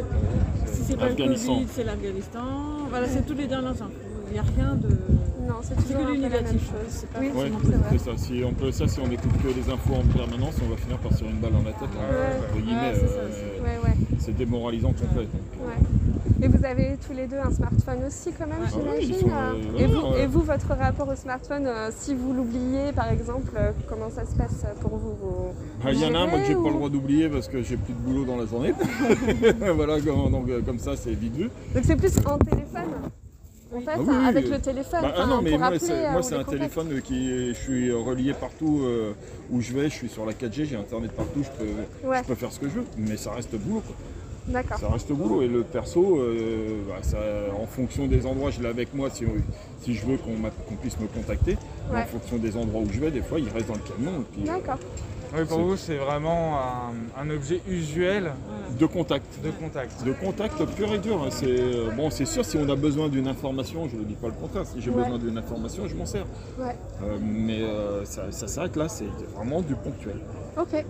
[0.66, 2.44] Si c'est pas le Covid, c'est l'Afghanistan.
[2.88, 3.90] Voilà, c'est toutes les dernières infos.
[4.29, 4.88] Il n'y a rien de.
[4.88, 6.68] Non, c'est C'est toujours que un du peu la même négatif.
[6.70, 6.87] chose.
[6.88, 7.51] C'est pas Oui, Ouais,
[7.90, 8.11] c'est ça.
[8.16, 10.99] Si on peut ça, si on écoute que les infos en permanence, on va finir
[10.99, 11.88] par se tirer une balle dans la tête.
[11.90, 13.85] Ouais.
[14.18, 15.27] c'est euh, démoralisant complet.
[16.43, 18.59] Et vous avez tous les deux un smartphone aussi, quand même.
[18.65, 19.31] Ah oui, j'imagine.
[19.31, 20.23] euh, et, vous, ouais.
[20.23, 24.25] et vous, votre rapport au smartphone, euh, si vous l'oubliez, par exemple, euh, comment ça
[24.25, 25.55] se passe pour vous vous-
[25.85, 27.49] Ah, Il y en a un, moi, que j'ai Ou- pas le droit d'oublier parce
[27.49, 28.73] que j'ai plus de boulot dans la journée.
[29.75, 31.51] voilà, comme, donc, euh, comme ça, c'est vite vu.
[31.75, 32.91] Donc c'est plus en téléphone
[33.73, 35.71] en fait, Ah oui, hein, oui, avec le téléphone, Bah, ah non, mais pour moi,
[35.79, 36.51] c'est, un contacts.
[36.51, 39.13] téléphone qui je suis relié partout euh,
[39.53, 39.85] où je vais.
[39.89, 41.45] Je suis sur la 4G, j'ai internet partout.
[41.45, 42.19] Je peux, Ouais.
[42.23, 43.81] je peux faire ce que je veux, mais ça reste boulot.
[43.87, 43.95] Quoi.
[44.51, 44.79] D'accord.
[44.79, 45.43] Ça reste boulot.
[45.43, 47.19] Et le perso, euh, bah, ça,
[47.61, 49.25] en fonction des endroits, je l'ai avec moi si,
[49.83, 50.35] si je veux qu'on,
[50.77, 51.57] puisse me contacter.
[51.93, 54.25] En fonction des endroits où je vais, des fois, il reste dans le camion.
[54.39, 54.79] euh, D'accord.
[55.33, 58.33] Oui, pour vous, c'est vraiment un, un objet usuel
[58.81, 59.25] de contact.
[59.45, 60.05] de contact.
[60.05, 61.23] De contact pur et dur.
[61.23, 61.29] hein.
[61.31, 64.27] C'est euh, bon, c'est sûr si on a besoin d'une information, je ne dis pas
[64.27, 64.67] le contraire.
[64.67, 65.05] Si j'ai Ouais.
[65.05, 66.27] besoin d'une information, je m'en sers.
[66.59, 66.75] Ouais.
[67.05, 68.89] Euh, mais euh, ça, ça s'arrête là.
[68.89, 69.05] C'est
[69.37, 70.17] vraiment du ponctuel.
[70.59, 70.85] Ok.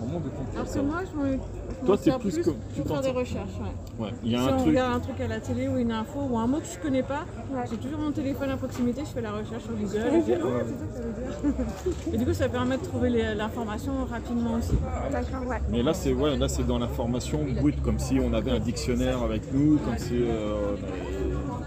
[0.00, 0.60] Vraiment du ponctuel.
[0.60, 1.38] Alors que moi, je
[1.84, 3.50] Toi, sers plus plus comme- tu pour t'en faire des recherches.
[3.98, 4.04] ouais.
[4.06, 4.12] Ouais.
[4.24, 4.66] Il y a si un on truc.
[4.68, 7.02] regarde un truc à la télé ou une info ou un mot que je connais
[7.02, 7.64] pas, Ouais.
[7.70, 9.96] j'ai toujours mon téléphone à proximité, je fais la recherche sur Google.
[9.96, 12.14] et Ah, c'est ça que ça veut dire.
[12.14, 14.72] Et du coup, ça permet de trouver l'information rapidement aussi.
[15.10, 15.60] D'accord, ouais.
[15.70, 19.22] Mais là, c'est ouais, là, c'est dans l'information brute, comme si on avait un dictionnaire
[19.22, 20.74] avec nous, comme si euh,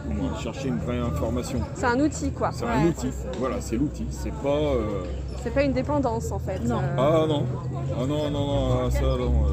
[0.09, 1.59] on, avait- on cherchait une vraie information.
[1.75, 2.49] C'est un outil, quoi.
[2.53, 3.09] C'est un outil.
[3.39, 4.05] Voilà, c'est l'outil.
[4.09, 4.47] C'est pas.
[4.49, 5.03] euh,
[5.43, 6.59] C'est pas une dépendance, en fait.
[6.65, 6.79] Non.
[6.79, 7.45] Euh, Ah non,
[7.93, 9.45] ah non, non, non, ah, ça, non.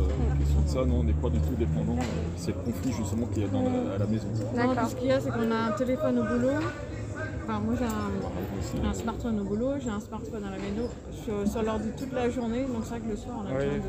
[0.63, 1.97] De ça, non, on n'est pas du tout dépendant.
[1.99, 2.05] euh,
[2.37, 4.27] C'est le conflit justement qu'il y a dans la- à la maison.
[4.57, 6.59] Non, tout ce qu'il y a, c'est qu'on a un téléphone au boulot.
[7.45, 10.89] Enfin, moi, j'ai un, un smartphone au boulot, j'ai un smartphone à la maison.
[11.11, 13.55] Je suis sur l'ordi toute la journée, donc c'est vrai que le soir, on a
[13.55, 13.81] besoin de.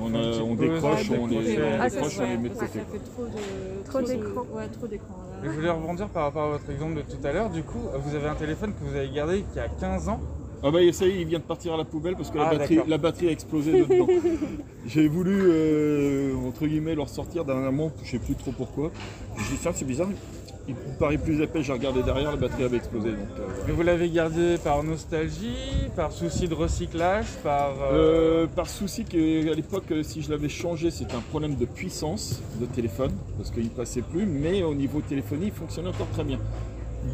[0.00, 2.22] On, a- décroche, ouais, on les, on Ah, décroche, ça.
[2.24, 2.78] on les met de Ouais, côté.
[2.78, 3.84] ça fait trop de.
[3.88, 4.42] Trop de- d'écran.
[4.52, 4.86] Ouais, trop
[5.44, 7.50] je voulais rebondir par rapport à votre exemple de tout à l'heure.
[7.50, 10.20] Du coup, vous avez un téléphone que vous avez gardé qui a 15 ans.
[10.62, 12.48] Ah bah ça y est, il vient de partir à la poubelle parce que la,
[12.48, 12.90] Ah, batterie, d'accord.
[12.90, 14.08] la batterie a explosé dedans.
[14.86, 18.90] J'ai voulu, euh, entre guillemets, le ressortir dernièrement, je sais plus trop pourquoi.
[19.36, 20.08] Je me dis tiens c'est bizarre,
[20.66, 23.10] il paraît plus épais, j'ai regardé derrière, la batterie avait explosé.
[23.10, 23.62] Donc, euh, voilà.
[23.68, 25.54] Mais vous l'avez gardé par nostalgie,
[25.94, 27.74] par souci de recyclage, par.
[27.92, 32.66] euh, par souci qu'à l'époque, si je l'avais changé, c'était un problème de puissance de
[32.66, 36.38] téléphone, parce qu'il ne passait plus, mais au niveau téléphonie, il fonctionnait encore très bien.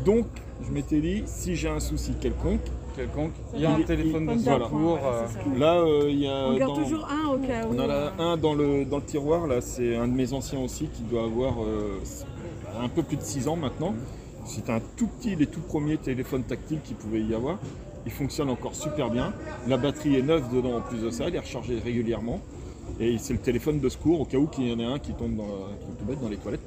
[0.04, 0.26] Donc,
[0.66, 2.62] je m'étais dit, si j'ai un souci quelconque,
[2.94, 3.32] quelconque.
[3.54, 4.98] Il y a un Il- téléphone de il- secours.
[5.04, 6.46] Euh, là, euh, il y a...
[6.48, 7.74] On garde dans- toujours un au cas où.
[7.74, 10.60] On en a un dans le, dans le tiroir, là, c'est un de mes anciens
[10.60, 12.00] aussi qui doit avoir euh,
[12.82, 13.94] un peu plus de 6 ans maintenant.
[14.46, 17.58] C'est un tout petit, les tout premiers téléphones tactiles qu'il pouvait y avoir.
[18.06, 19.32] Il fonctionne encore super bien.
[19.66, 22.40] La batterie est neuve dedans en plus de ça, elle est rechargée régulièrement.
[23.00, 25.12] Et c'est le téléphone de secours au cas où qu'il y en ait un qui
[25.14, 26.60] tombe dans, dans les toilettes.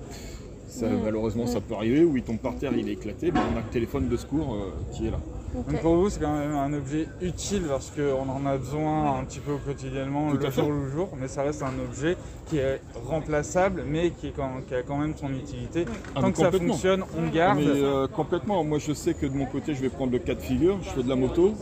[0.67, 3.57] Ça, Malheureusement, ça peut arriver, ou il tombe par terre, il est éclaté, mais on
[3.57, 5.19] a le téléphone de secours euh, qui est là.
[5.53, 9.23] Donc pour vous, c'est quand même un objet utile parce qu'on en a besoin un
[9.23, 12.15] petit peu quotidiennement, Tout le jour le jour, mais ça reste un objet
[12.47, 15.86] qui est remplaçable, mais qui, est quand, qui a quand même son utilité.
[16.15, 16.73] Ah, Tant que ça complètement.
[16.73, 17.60] fonctionne, on garde.
[17.60, 20.36] Mais euh, complètement, moi je sais que de mon côté je vais prendre le cas
[20.36, 21.53] de figure, je fais de la moto,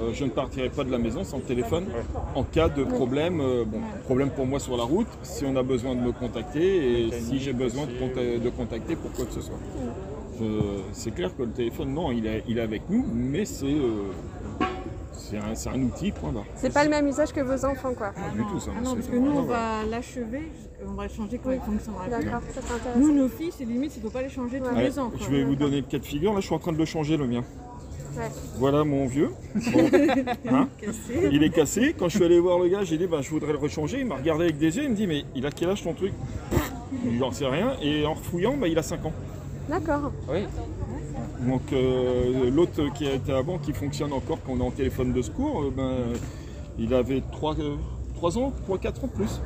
[0.00, 1.86] euh, je ne partirai pas de la maison sans le téléphone.
[2.34, 5.62] En cas de problème, euh, bon, problème pour moi sur la route, si on a
[5.62, 9.32] besoin de me contacter et si j'ai besoin de, conta- de contacter pour quoi que
[9.32, 9.58] ce soit.
[10.38, 13.66] Je- C'est clair que le téléphone, non, il est, il est avec nous, mais c'est
[13.66, 14.10] euh,
[15.12, 16.44] c'est un, c'est un outil, point barre.
[16.56, 18.08] C'est pas le même usage que vos enfants, quoi.
[18.10, 18.70] Pas du tout ça.
[18.76, 20.50] Ah non, parce que nous, on non, va l'achever,
[20.86, 22.08] on va le changer quand il fonctionnera.
[22.08, 22.60] D'accord, ça
[22.96, 24.84] Nous, nos filles, c'est limite, il ne faut pas les changer tous Ouais.
[24.84, 25.10] les ans.
[25.10, 25.18] quoi.
[25.20, 26.84] Je vais vous donner le cas de figure, là je suis en train de le
[26.84, 27.42] changer le mien.
[28.16, 28.24] Ouais.
[28.56, 29.30] Voilà mon vieux.
[29.54, 29.90] Bon.
[30.50, 30.68] Hein.
[31.30, 31.94] Il est cassé.
[31.98, 34.00] Quand je suis allé voir le gars, j'ai dit ben, je voudrais le rechanger.
[34.00, 34.84] Il m'a regardé avec des yeux.
[34.84, 36.12] Il me dit mais il a quel âge ton truc?
[37.04, 37.74] Il n'en sait rien.
[37.82, 39.12] Et en refouillant, ben, il a 5 ans.
[39.68, 40.12] D'accord.
[40.28, 40.46] Oui.
[41.46, 45.12] Donc euh, l'autre qui a été avant, qui fonctionne encore quand on est en téléphone
[45.12, 45.94] de secours, euh, ben,
[46.78, 47.78] il avait 3, ans,
[48.20, 48.52] 3-4 ans
[49.02, 49.40] de plus.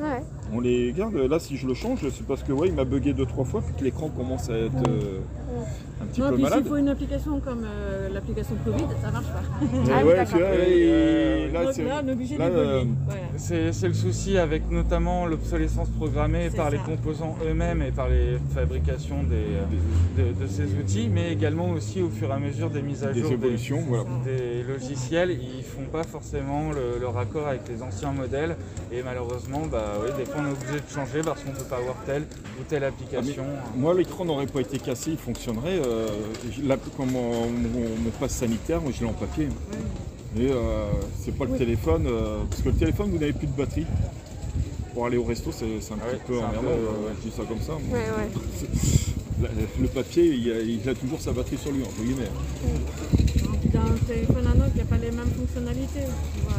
[0.00, 0.22] Ouais.
[0.52, 1.14] On les garde.
[1.14, 3.60] Là, si je le change, c'est parce que ouais, il m'a bugué deux trois fois,
[3.62, 5.20] puis que l'écran commence à être euh,
[6.00, 6.58] un petit Non, peu puis malade.
[6.60, 9.42] s'il faut une application comme euh, l'application Covid, ça marche pas.
[9.90, 12.46] Ah oui, ouais, tu vois, Et, là, Donc c'est- là, on est obligé de là,
[12.46, 12.84] euh.
[13.06, 13.20] Voilà.
[13.36, 18.08] C'est c'est le souci avec notamment l'obsolescence programmée C'est par les composants eux-mêmes et par
[18.08, 22.70] les fabrications des, de, de ces outils, mais également aussi au fur et à mesure
[22.70, 24.04] des mises à des jour des- évolutions, voilà.
[24.24, 28.56] des logiciels, ils font pas forcément le, le raccord avec les anciens modèles
[28.92, 31.96] et malheureusement, bah, des fois on est obligé de changer parce qu'on peut pas avoir
[32.06, 32.22] telle
[32.60, 33.44] ou telle application.
[33.76, 35.78] Moi, l'écran n'aurait pas été cassé, il fonctionnerait.
[35.84, 35.87] Euh,
[36.66, 39.48] là, comme mon, mon- mon passe sanitaire, moi je l'ai en papier.
[40.36, 40.90] Et euh,
[41.24, 41.58] c'est pas le Oui.
[41.58, 43.86] téléphone, euh, parce que le téléphone, vous n'avez plus de batterie.
[44.94, 47.12] Pour aller au resto, c'est un Ouais, petit peu emmerdant, euh, ouais.
[47.22, 47.74] je dis ça comme ça.
[47.74, 48.04] Ouais,
[49.80, 52.28] Le papier, il a, il a toujours sa batterie sur lui, entre guillemets.
[53.60, 56.06] Puis Dans un téléphone à il n'y a pas les mêmes fonctionnalités
[56.42, 56.58] vois,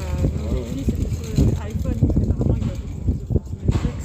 [0.54, 4.00] nos filles, c'était sur iPhone, parce qu'apparemment, il y a beaucoup plus de fonctionnalités.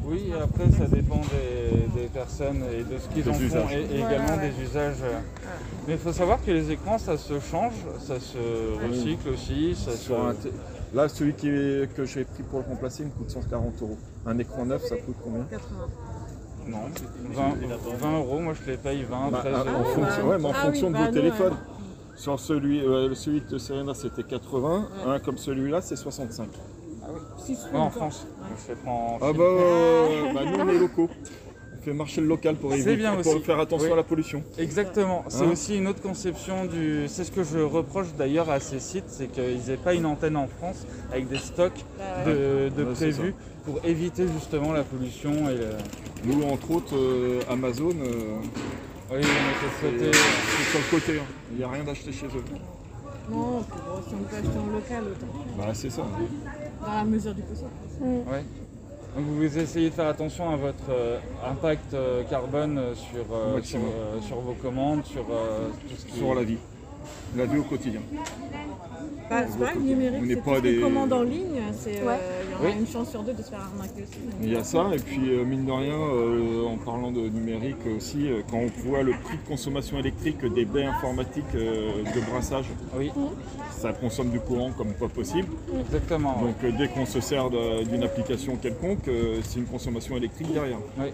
[0.11, 4.03] Oui, après ça dépend des, des personnes et de ce qu'ils en font et, et
[4.03, 4.49] Ouais, également ouais.
[4.57, 4.97] des usages.
[5.87, 8.37] Mais il faut savoir que les écrans ça se change, ça se
[8.89, 10.11] recycle aussi, ça se...
[10.93, 13.97] Là, celui qui est- que j'ai pris pour le remplacer, il me coûte 140 euros.
[14.25, 15.87] Un écran neuf, ça coûte combien 80.
[16.67, 16.77] Non,
[17.33, 19.83] 20, 20 euros, moi je les paye 20, Bah, 13 en euros.
[19.95, 21.53] fonction, ouais, mais en Ah fonction oui, de bah, vos téléphones.
[21.53, 22.17] ouais.
[22.17, 24.87] Sur celui, euh, celui de Serena, c'était 80.
[25.07, 26.49] Un comme celui-là, c'est 65.
[27.13, 27.89] Ouais, en.
[27.89, 28.27] France,
[28.87, 31.09] en Ah bah, euh, bah, nous, on est locaux.
[31.83, 33.43] fait marcher le local pour, éviter- bien pour aussi.
[33.43, 33.93] faire attention Oui.
[33.93, 34.43] à la pollution.
[34.59, 35.23] Exactement.
[35.29, 37.05] C'est Hein aussi une autre conception du.
[37.07, 40.37] C'est ce que je reproche d'ailleurs à ces sites, c'est qu'ils n'aient pas une antenne
[40.37, 41.83] en France avec des stocks
[42.27, 43.33] de, de Ouais, prévus
[43.65, 45.69] pour éviter justement la pollution et le...
[46.25, 48.37] Nous, entre autres, euh, Amazon, euh,
[49.11, 50.11] Oui, on était sauté.
[50.17, 51.19] c'est sur le côté.
[51.19, 51.23] hein.
[51.51, 52.43] Il n'y a rien d'acheté chez eux.
[53.31, 53.61] Non,
[54.07, 55.27] si on peut acheter en local, autant.
[55.57, 56.03] Bah, c'est ça.
[56.85, 57.69] Dans la mesure du possible.
[58.01, 58.43] Ouais.
[59.15, 63.61] Donc vous essayez de faire attention à votre euh, impact euh, carbone euh, sur, euh,
[63.61, 66.57] sur, euh, vos commandes, sur euh, tout ce qui Sur la vie.
[67.35, 68.01] La vie au quotidien.
[69.29, 71.61] Bah, c'est pareil, le numérique, c'est pas des- commandes en ligne.
[71.77, 72.19] c'est, euh, Ouais.
[72.51, 72.75] Y a Oui.
[72.79, 74.19] une chance sur deux de se faire arnaquer aussi.
[74.19, 74.33] donc.
[74.41, 77.77] Il y a ça, et puis euh, mine de rien, euh, en parlant de numérique
[77.97, 82.31] aussi, euh, quand on voit le prix de consommation électrique des baies informatiques euh, de
[82.31, 82.65] brassage,
[82.97, 83.11] Oui,
[83.71, 85.47] ça consomme du courant comme pas possible.
[85.79, 86.39] exactement.
[86.41, 90.77] Donc euh, dès qu'on se sert d'une application quelconque, euh, c'est une consommation électrique derrière.
[90.99, 91.07] Oui.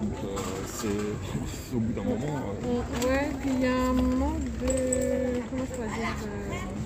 [0.00, 0.86] Donc euh, c'est
[1.76, 2.38] au bout d'un moment.
[2.64, 5.40] euh, Ouais, puis il y a un manque de.
[5.50, 6.79] Comment je pourrais dire de-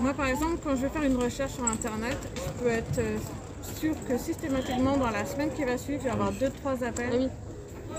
[0.00, 3.18] Moi, par exemple, quand je vais faire une recherche sur Internet, je peux être euh,
[3.80, 7.10] sûre que systématiquement, dans la semaine qui va suivre, je vais avoir 2-3 appels.
[7.12, 7.28] Ah oui.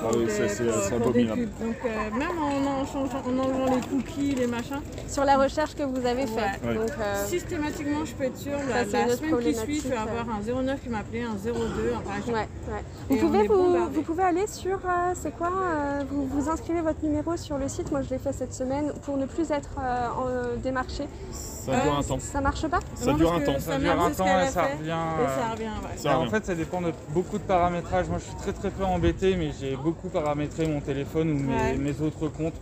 [0.01, 1.47] Ah oui, ça, c'est pour- c'est pour des abominable.
[1.59, 1.67] pubs.
[1.67, 5.75] Donc, euh, même en, en changeant, en enlevant les cookies, les machins, Sur la recherche
[5.75, 6.61] que vous avez faite.
[6.63, 6.75] Ouais.
[6.75, 10.19] Donc, euh, systématiquement, je peux être sûre, la, c'est semaine qui suit, je vais problématique,
[10.19, 12.33] avoir un 09 qui m'a appelé, un 02, un par exemple.
[12.33, 12.83] ouais, ouais.
[13.09, 13.95] Vous, Et on pouvez est vous, bombardé.
[13.95, 17.67] vous pouvez aller sur, euh, c'est quoi euh, vous, vous inscrivez votre numéro sur le
[17.67, 21.07] site, moi je l'ai fait cette semaine, pour ne plus être euh, en- euh, démarché.
[21.31, 22.19] Ça dure un temps.
[22.19, 22.79] Ça marche pas?
[22.95, 23.59] Ça Non, dure parce un que temps.
[23.59, 24.89] Ça sa dure mère, un c'est ce temps qu'elle et a ça fait, revient.
[24.89, 25.97] Et euh, ça revient, ouais.
[25.97, 26.31] Ça Et en revient.
[26.31, 28.07] fait, ça dépend de beaucoup de paramétrages.
[28.09, 31.53] Moi, je suis très très peu embêté, mais j'ai beaucoup paramétré mon téléphone ou mes,
[31.53, 31.77] Ouais.
[31.77, 32.55] mes autres comptes.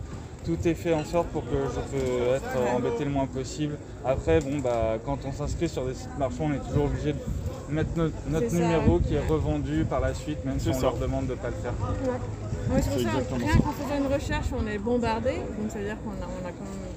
[0.44, 3.76] Tout est fait en sorte pour que je peux être embêté le moins possible.
[4.04, 7.18] Après, bon, bah, quand on s'inscrit sur des sites marchands, on est toujours obligé de
[7.74, 8.62] mettre notre, notre C'est ça.
[8.62, 10.82] numéro qui est revendu par la suite, même si on ça.
[10.82, 11.74] leur demande de ne pas le faire.
[12.72, 15.32] Ouais, rien faisant une recherche, on est bombardé.
[15.60, 16.88] Donc ça veut dire qu'on a, on a quand même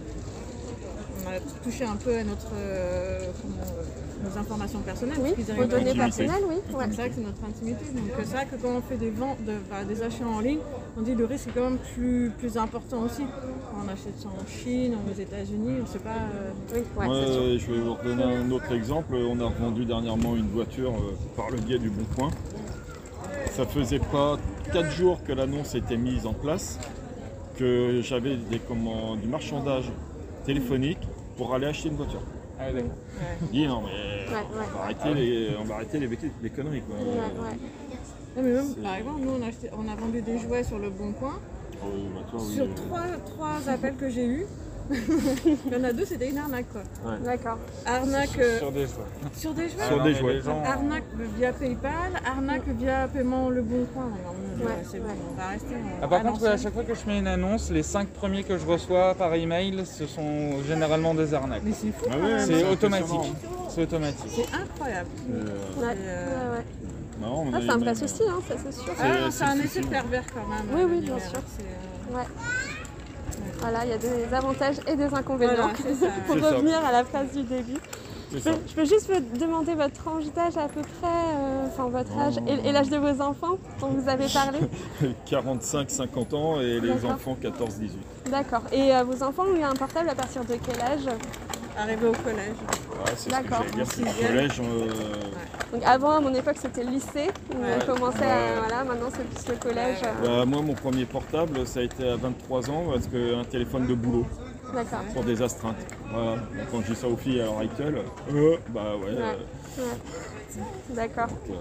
[1.24, 3.84] on a touché un peu à notre, euh, comment, euh,
[4.24, 5.18] nos informations personnelles.
[5.22, 6.56] Oui, vos données personnelles, oui.
[6.74, 6.86] ouais.
[6.90, 7.86] C'est vrai que c'est notre intimité.
[7.94, 10.40] Donc euh, c'est vrai que quand on fait des ventes, de, bah, des achats en
[10.40, 10.60] ligne,
[10.98, 13.24] on dit le risque est quand même plus, plus important aussi.
[13.24, 16.10] Quand on achète ça en Chine, aux États-Unis, on ne sait pas.
[16.12, 19.16] euh, Oui, ouais, je vais vous redonner un autre exemple.
[19.16, 22.30] On a revendu dernièrement une voiture euh, par le biais du Bon Coin.
[23.54, 24.38] Ça faisait pas
[24.72, 26.80] 4 jours que l'annonce était mise en place,
[27.58, 29.92] que j'avais des commandes, du marchandage
[30.46, 31.00] téléphonique
[31.38, 32.22] pour aller acheter une voiture.
[32.62, 32.91] Ah ouais, d'accord.
[33.52, 33.88] Dis non mais
[34.34, 36.08] Ouais, on, va arrêter les, on va arrêter les,
[36.43, 36.95] les conneries quoi.
[36.95, 37.58] Ouais, ouais.
[38.36, 40.80] Non, mais même, par exemple, nous on a, acheté- on a vendu des jouets sur
[40.80, 41.39] le Bon Coin.
[41.84, 44.45] Oh, bah, toi, oui, Sur euh, trois, trois appels que j'ai eus,
[45.68, 46.82] il y en a deux, c'était une arnaque quoi.
[47.24, 47.58] D'accord.
[47.86, 49.06] Arnaque euh, Sur des choix.
[49.36, 49.78] sur des jouets.
[49.82, 50.42] Ah Sur non, des jouets.
[50.66, 51.04] Arnaque
[51.38, 51.92] via PayPal,
[52.26, 54.04] arnaque via paiement Le Bon Coin.
[54.20, 55.04] Alors, euh, Ouais, c'est ouais.
[55.06, 55.76] bon, on va rester.
[55.76, 56.64] en- Ah, par à contre, ouais, à l'ancienne.
[56.64, 59.84] chaque fois que je mets une annonce, les 5 premiers que je reçois par email,
[59.86, 61.62] ce sont généralement des arnaques.
[61.64, 62.06] Mais c'est fou.
[62.12, 62.40] Ah ouais.
[62.46, 63.34] C'est automatique.
[63.70, 64.32] C'est automatique.
[64.36, 65.10] C'est incroyable.
[65.32, 65.46] euh,
[65.80, 66.66] Ouais, euh, ouais, ouais.
[67.22, 68.94] non, on Ah, a c'est eu un vrai même- souci, hein, ça c'est sûr.
[69.00, 70.66] Ah, c'est un effet pervers quand même.
[70.76, 71.40] Oui, le oui, bien sûr.
[71.58, 72.24] c'est, euh, Ouais.
[73.62, 75.54] Voilà, il y a des avantages et des inconvénients.
[75.56, 76.08] Voilà, c'est ça.
[76.28, 76.56] Pour ça.
[76.56, 77.78] revenir à la phrase du début.
[78.34, 81.89] Je peux, je peux juste vous demander votre tranche d'âge à peu près, euh, enfin
[81.89, 84.60] votre âge et, et l'âge de vos enfants dont vous avez parlé
[85.30, 88.30] 45-50 ans et les enfants 14-18.
[88.32, 88.62] D'accord.
[88.71, 91.06] Et euh, vos enfants ont eu un portable à partir de quel âge?
[91.78, 92.56] Arrivé au collège.
[93.06, 93.64] Ouais, c'est ce que D'accord.
[93.64, 94.28] j'allais dire, c'est le Sixième.
[94.30, 94.62] collège.
[94.62, 97.30] euh, Donc avant, à mon époque, c'était le lycée.
[97.54, 97.70] où Ouais.
[97.82, 98.26] On commençait Ouais.
[98.58, 98.60] à...
[98.68, 100.02] Voilà, maintenant c'est plus le collège.
[100.02, 103.44] Ouais, euh, bah, moi, mon premier portable, ça a été à 23 ans parce qu'un
[103.50, 104.26] téléphone de boulot
[104.74, 105.00] D'accord.
[105.14, 105.76] pour des astreintes.
[106.12, 106.32] Voilà.
[106.36, 107.98] Donc, quand je dis ça aux filles à l'heure actuelle,
[108.34, 109.18] euh, bah ouais.
[109.78, 110.64] Ouais.
[110.96, 111.30] D'accord.
[111.50, 111.54] euh,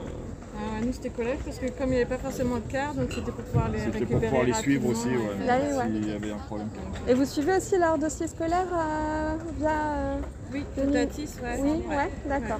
[0.56, 3.10] Ah, nous, c'était collège parce que comme il n'y avait pas forcément de carte, donc
[3.12, 4.20] c'était pour pouvoir les C'était récupérer.
[4.20, 5.84] pour pouvoir les suivre aussi, et- ouais, Là, oui, ouais.
[5.86, 6.68] s'il y avait un problème.
[7.08, 9.70] Et vous suivez aussi leur dossier scolaire euh, via.
[9.70, 10.16] euh,
[10.52, 10.92] Oui, Denis.
[10.92, 11.60] Tatis, ouais.
[11.62, 11.96] Oui, ouais.
[11.96, 12.58] ouais, d'accord.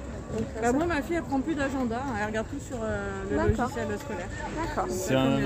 [0.61, 3.35] Bah, moi, ma fille, elle prend plus d'agenda, hein, elle regarde tout sur euh, le
[3.35, 3.67] logiciel
[3.99, 4.29] scolaire.
[4.65, 4.85] D'accord.
[4.89, 5.39] C'est un.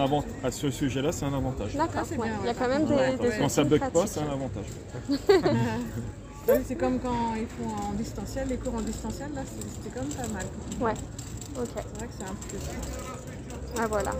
[0.47, 1.75] À ce sujet-là, c'est un avantage.
[1.75, 2.03] D'accord.
[2.11, 2.17] Ouais.
[2.27, 3.37] bien, Il y a quand même des, Ouais, des.
[3.39, 4.65] Quand ça bug pas, c'est un avantage.
[6.47, 10.05] Oui, c'est comme quand ils font en distanciel, les cours en distanciel, là, c'était quand
[10.05, 10.45] même pas mal.
[10.79, 10.93] Ouais.
[11.59, 11.67] Ok.
[11.75, 13.79] C'est vrai que c'est un plus.
[13.81, 14.11] Ah voilà.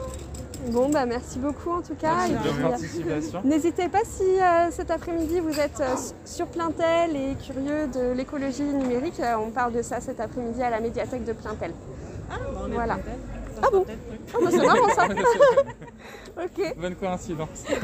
[0.71, 2.27] Bon bah merci beaucoup en tout cas.
[2.27, 2.53] Merci Et de
[2.93, 3.41] puis, votre euh.
[3.43, 8.63] N'hésitez pas si euh, cet après-midi vous êtes euh, sur Plaintel et curieux de l'écologie
[8.63, 11.71] numérique, euh, on parle de ça cet après-midi à la médiathèque de Plaintel.
[12.31, 12.95] Ah, bah, on est Voilà.
[12.95, 13.34] peut-être.
[13.61, 13.85] Ah bon
[14.33, 15.05] Ah bah, c'est marrant ça.
[16.43, 16.75] ok.
[16.77, 17.63] Bonne coïncidence.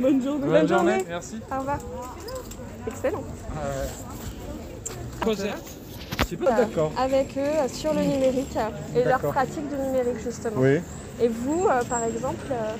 [0.00, 0.46] Bonne journée.
[0.46, 0.68] Bonne, journée.
[0.68, 1.04] journée.
[1.08, 1.40] Merci.
[1.52, 1.78] Au revoir.
[2.86, 3.24] Excellent.
[5.20, 5.50] Projet.
[6.20, 6.92] Je suis pas d'accord.
[6.98, 10.56] Avec eux euh, sur le numérique euh, et leur pratique du numérique justement.
[10.60, 10.78] Oui.
[11.20, 12.74] Et vous, euh, par exemple, euh,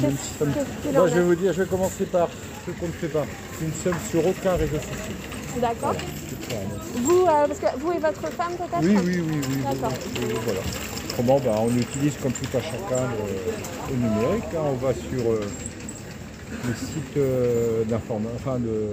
[0.00, 2.28] qu'est-ce somme- qu'il en je vais vous dire, je vais commencer par
[2.66, 3.24] ce qu'on ne fait pas.
[3.62, 5.60] Une somme sur aucun réseau social.
[5.60, 5.94] D'accord.
[6.96, 9.56] Vous, euh, parce que vous et votre femme peut-être Oui, oui, oui, oui.
[9.64, 9.92] D'accord.
[10.44, 10.60] voilà.
[11.18, 14.44] Autrement, bah, on utilise comme tout à chacun le, le numérique.
[14.54, 14.60] hein.
[14.70, 15.40] On va sur euh,
[16.66, 18.90] les sites euh, d'information, enfin de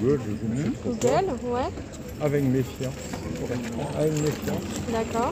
[0.00, 2.92] Google, je trop quoi, Google, ouais, avec méfiance.
[3.96, 4.62] Avec méfiance.
[4.92, 5.30] d'accord.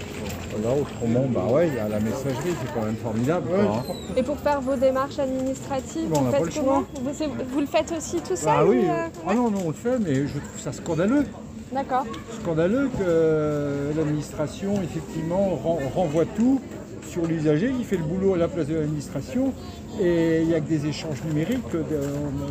[0.56, 3.48] Voilà, autrement, bah ouais, il y a la messagerie, c'est quand même formidable.
[3.48, 3.94] quoi, hein.
[4.16, 6.84] Et pour faire vos démarches administratives, Bon, vous faites le comment?
[7.02, 7.10] Vous,
[7.52, 9.74] vous le faites aussi tout seul Ah oui, ou, euh, ah non, non, on le
[9.74, 11.24] fait, mais je trouve ça scandaleux.
[11.72, 12.04] D'accord.
[12.42, 16.60] scandaleux que euh, l'administration, effectivement, ren- renvoie tout
[17.08, 19.52] sur l'usager, il fait le boulot à la place de l'administration,
[20.00, 21.66] et il n'y a que des échanges numériques.
[21.70, 21.82] que de-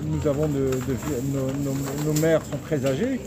[0.07, 3.19] nous avons de, de- nos, nos- nos maires sont très âgés,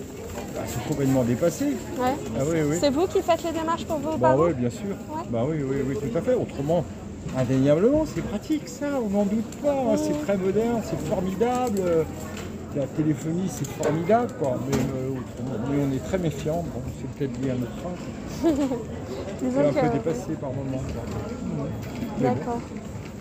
[0.54, 1.74] bah, ils sont complètement dépassés.
[1.98, 2.14] Ouais.
[2.38, 2.76] Ah oui, oui.
[2.80, 4.94] C'est vous qui faites les démarches pour vos Bah parents oui, bien sûr.
[5.30, 6.34] Bah oui, oui, oui, tout à fait.
[6.34, 6.84] Autrement,
[7.36, 9.72] indéniablement, c'est pratique ça, on n'en doute pas.
[9.72, 9.96] hein.
[9.96, 11.80] C'est très moderne, c'est formidable.
[12.76, 14.58] La téléphonie, c'est formidable, quoi.
[14.68, 15.10] Mais, euh,
[15.70, 16.64] mais on est très méfiants.
[16.74, 18.52] Bon, c'est peut-être lié à notre âge.
[19.40, 20.80] C'est un peu dépassé par moment.
[22.20, 22.58] D'accord.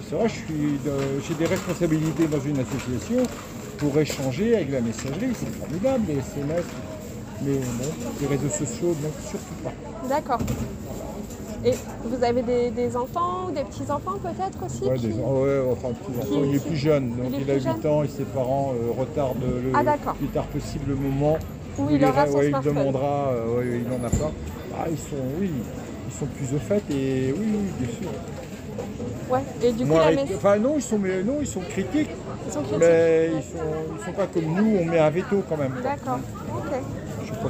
[0.08, 3.24] c'est vrai, je suis de- j'ai des responsabilités dans une association
[3.78, 5.34] pour échanger avec la messagerie.
[5.38, 6.64] C'est formidable, les SMS.
[7.42, 7.90] Mais bon,
[8.22, 9.74] les réseaux sociaux, donc surtout pas.
[10.08, 10.40] D'accord.
[11.66, 11.72] Et
[12.04, 15.90] vous avez des, des enfants ou des petits-enfants peut-être aussi Ouais, qui- des, ouais, enfin,
[15.90, 18.74] enfant, qui- il est plus jeune, donc il a plus 8 ans et ses parents
[18.76, 21.38] euh, retardent le Ah, plus tard possible le moment
[21.78, 24.32] Où il aura son ouais, il demandera, euh, ouais, il en a pas.
[24.78, 25.50] Ah, ils sont, oui,
[26.08, 28.10] ils sont plus au fait et oui, oui, bien sûr.
[29.30, 29.40] Ouais.
[29.64, 32.10] Et du coup, la Enfin non, ils sont, mais, non, ils sont critiques,
[32.46, 32.80] ils sont critiques.
[32.80, 33.64] mais ils sont,
[34.00, 35.74] ils sont pas comme nous, on met un veto quand même.
[35.82, 36.20] D'accord.
[36.58, 36.74] Ok.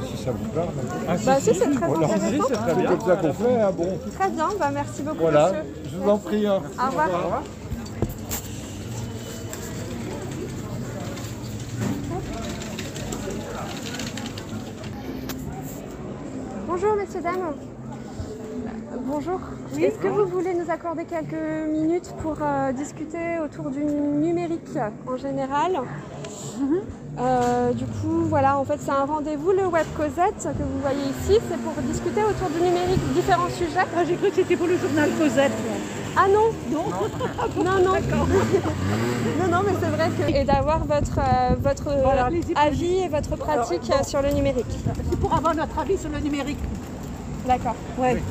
[0.00, 0.68] sais pas si ça vous parle.
[1.08, 2.06] Ah, Bah si, c'est très Voilà.
[2.06, 2.44] intéressant.
[2.48, 2.90] c'est très C'est bien.
[2.90, 3.98] comme ça qu'on fait, hein, bon.
[4.18, 4.48] Très bien.
[4.58, 5.64] Bah merci beaucoup, Voilà, monsieur.
[5.92, 6.46] je vous en prie.
[6.46, 6.62] hein.
[6.78, 7.42] Au revoir.
[16.66, 17.54] Bonjour messieurs, dames.
[19.06, 19.40] Bonjour.
[19.78, 24.76] Est-ce que vous voulez nous accorder quelques minutes pour euh, discuter autour du numérique
[25.06, 25.80] en général?
[27.18, 31.04] Euh, Du coup, voilà, en fait, c'est un rendez-vous, le Web Cosette que vous voyez
[31.10, 31.40] ici.
[31.50, 33.86] C'est pour discuter autour du numérique, différents sujets.
[33.96, 35.52] Ah, j'ai cru que c'était pour le journal Cosette.
[36.16, 36.84] Ah non Non
[37.64, 37.92] Non, non.
[39.40, 40.36] non, non, mais c'est vrai que.
[40.36, 44.66] Et d'avoir votre, euh, votre euh, Voilà, avis et votre pratique Alors, sur le numérique.
[45.10, 46.58] C'est pour avoir notre avis sur le numérique.
[47.46, 47.74] D'accord.
[47.98, 48.22] Ouais.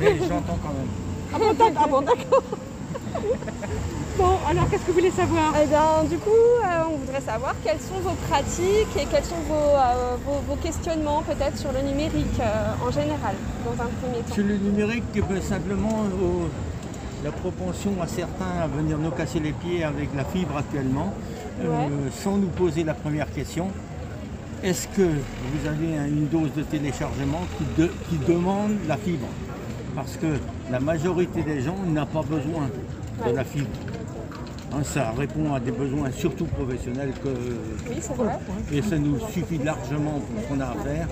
[0.00, 0.90] Mais j'entends quand même.
[1.32, 2.42] Ah bon, d'accord.
[4.20, 5.54] Bon, alors qu'est-ce que vous voulez savoir?
[5.62, 9.40] Eh bien, du coup, euh, on voudrait savoir quelles sont vos pratiques et quels sont
[9.48, 14.18] vos, euh, vos, vos questionnements peut-être sur le numérique euh, en général, dans un premier
[14.22, 14.34] temps.
[14.34, 16.48] Sur le numérique, eh ben, simplement euh,
[17.24, 21.14] la propension à certains à venir nous casser les pieds avec la fibre actuellement,
[21.62, 21.88] euh, Ouais.
[22.22, 23.68] sans nous poser la première question.
[24.62, 29.28] Est-ce que vous avez un- une dose de téléchargement qui, de- qui demande la fibre?
[29.96, 30.26] Parce que
[30.70, 32.68] la majorité des gens n'a pas besoin
[33.26, 33.68] de la fibre.
[34.72, 37.28] Hein, ça répond à des besoins surtout professionnels que,
[37.88, 38.38] Oui, c'est vrai.
[38.72, 41.08] et ça nous suffit largement pour ce qu'on a à faire.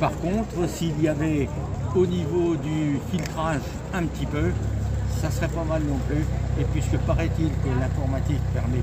[0.00, 1.48] Par contre, s'il y avait
[1.94, 3.60] au niveau du filtrage
[3.92, 4.50] un petit peu,
[5.20, 6.24] ça serait pas mal non plus.
[6.60, 8.82] Et puisque paraît-il que l'informatique permet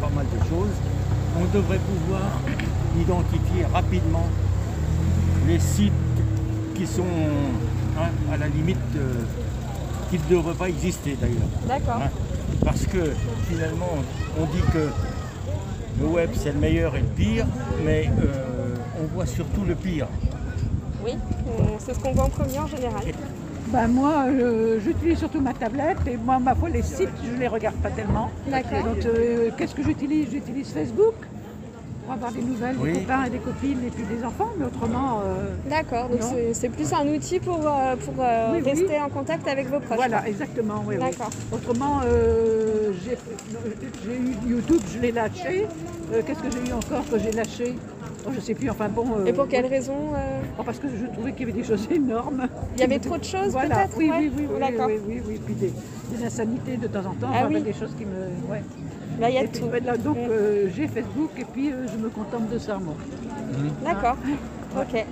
[0.00, 0.74] pas mal de choses,
[1.38, 2.22] on devrait pouvoir
[2.98, 4.26] identifier rapidement
[5.46, 5.92] les sites
[6.74, 7.04] qui sont
[8.00, 9.12] hein, à la limite euh,
[10.10, 11.48] qui ne devraient pas exister d'ailleurs.
[11.68, 12.00] D'accord.
[12.02, 12.10] Hein,
[12.64, 13.12] Parce que
[13.48, 13.92] finalement,
[14.38, 14.88] on dit que
[16.00, 17.46] le web c'est le meilleur et le pire,
[17.84, 20.08] mais euh, on voit surtout le pire.
[21.04, 21.12] Oui,
[21.78, 23.02] c'est ce qu'on voit en premier en général.
[23.68, 24.26] Ben moi,
[24.84, 27.90] j'utilise surtout ma tablette et moi, ma foi, les sites, je ne les regarde pas
[27.90, 28.30] tellement.
[28.48, 28.84] D'accord.
[28.84, 30.30] Donc, euh, qu'est-ce que j'utilise?
[30.30, 31.14] J'utilise Facebook
[32.06, 32.92] pour avoir des nouvelles Oui.
[32.92, 36.20] des copains et des copines et puis des enfants, mais autrement, euh, D'accord, donc
[36.52, 38.62] c'est- plus un outil pour, euh, pour euh, oui.
[38.62, 39.96] rester en contact avec vos proches.
[39.96, 40.84] voilà, exactement.
[40.86, 41.04] oui, oui.
[41.10, 41.30] D'accord.
[41.52, 43.16] Autrement, euh, j'ai
[44.04, 45.66] j'ai eu YouTube, je l'ai lâché.
[46.12, 47.74] Euh, Qu'est-ce que j'ai eu encore que j'ai lâché?
[48.24, 49.06] Oh, Je ne sais plus, enfin bon.
[49.18, 51.66] euh, Et pour quelle raison euh, oh, Parce que je trouvais qu'il y avait des
[51.66, 52.46] choses énormes.
[52.76, 54.16] Il y avait trop de choses Voilà, peut-être oui, ouais.
[54.18, 55.72] oui, oui, oui, oui, oui, oui, puis des,
[56.12, 58.50] des insanités de temps en temps, Ah enfin, des choses qui me...
[58.50, 58.62] Ouais.
[59.20, 59.70] Là, il y a Et de puis, tout.
[59.84, 62.94] là, donc euh, j'ai Facebook et puis euh, je me contente de ça, moi.
[63.84, 64.16] D'accord.
[64.76, 64.94] Ok.
[64.94, 65.04] Et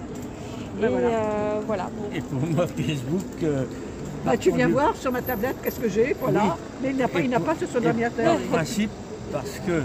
[0.80, 1.06] Ben voilà.
[1.08, 1.90] euh, voilà.
[2.14, 3.22] Et pour moi, Facebook.
[3.42, 3.64] euh,
[4.24, 6.42] Bah, tu viens voir sur ma tablette qu'est-ce que j'ai, voilà.
[6.44, 6.50] Oui.
[6.82, 8.36] Mais il n'a pas, il n'a pas ce sur et l'ordinateur.
[8.38, 8.90] Par principe,
[9.32, 9.82] parce que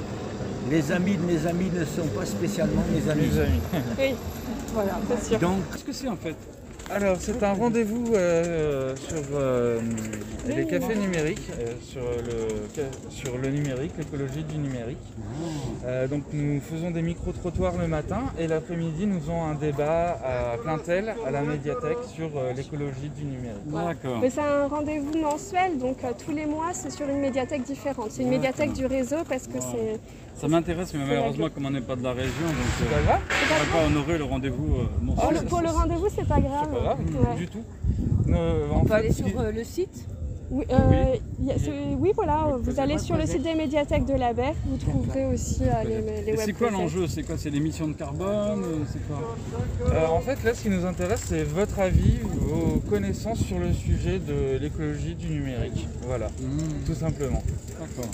[0.70, 3.28] les amis de mes amis ne sont pas spécialement mes amis.
[3.34, 3.62] Mes amis.
[3.98, 4.16] Oui,
[4.74, 5.00] Voilà.
[5.22, 5.40] c'est sûr.
[5.40, 6.36] Donc, Qu'est-ce que c'est en fait?
[6.92, 9.80] Alors, c'est un rendez-vous euh, sur euh,
[10.48, 14.98] les cafés numériques, euh, sur, le, sur le numérique, l'écologie du numérique.
[15.86, 20.58] Euh, donc, nous faisons des micro-trottoirs le matin et l'après-midi, nous avons un débat à
[20.58, 23.68] Plaintel, à la médiathèque, sur euh, l'écologie du numérique.
[23.68, 24.18] D'accord.
[24.20, 28.08] Mais c'est un rendez-vous mensuel, donc euh, tous les mois, c'est sur une médiathèque différente.
[28.12, 30.00] C'est une médiathèque du réseau parce que c'est.
[30.36, 33.04] Ça m'intéresse, mais malheureusement, comme on n'est pas de la région, donc C'est euh, pas
[33.04, 33.20] grave.
[33.30, 34.86] on ne pas honorer le rendez-vous euh,
[35.18, 36.68] Oh, le- pour le rendez-vous, c'est pas grave.
[36.72, 37.36] C'est pas grave, Ouais.
[37.38, 37.64] du tout.
[38.30, 40.06] Euh, en On peut fait, aller sur euh, le site
[40.52, 41.56] Oui, euh, y a
[42.00, 45.62] oui, voilà, vous allez sur le site des médiathèques de la Berre, vous trouverez aussi
[45.64, 47.06] euh, les, les Et web c'est quoi l'enjeu?
[47.08, 47.36] C'est quoi?
[47.38, 48.64] C'est l'émission de carbone?
[48.64, 49.36] Euh, C'est quoi?
[49.94, 53.74] Euh, en fait, là, ce qui nous intéresse, c'est votre avis, vos connaissances sur le
[53.74, 55.88] sujet de l'écologie du numérique.
[56.08, 56.30] Voilà,
[56.86, 57.44] tout simplement.
[57.80, 58.10] D'accord.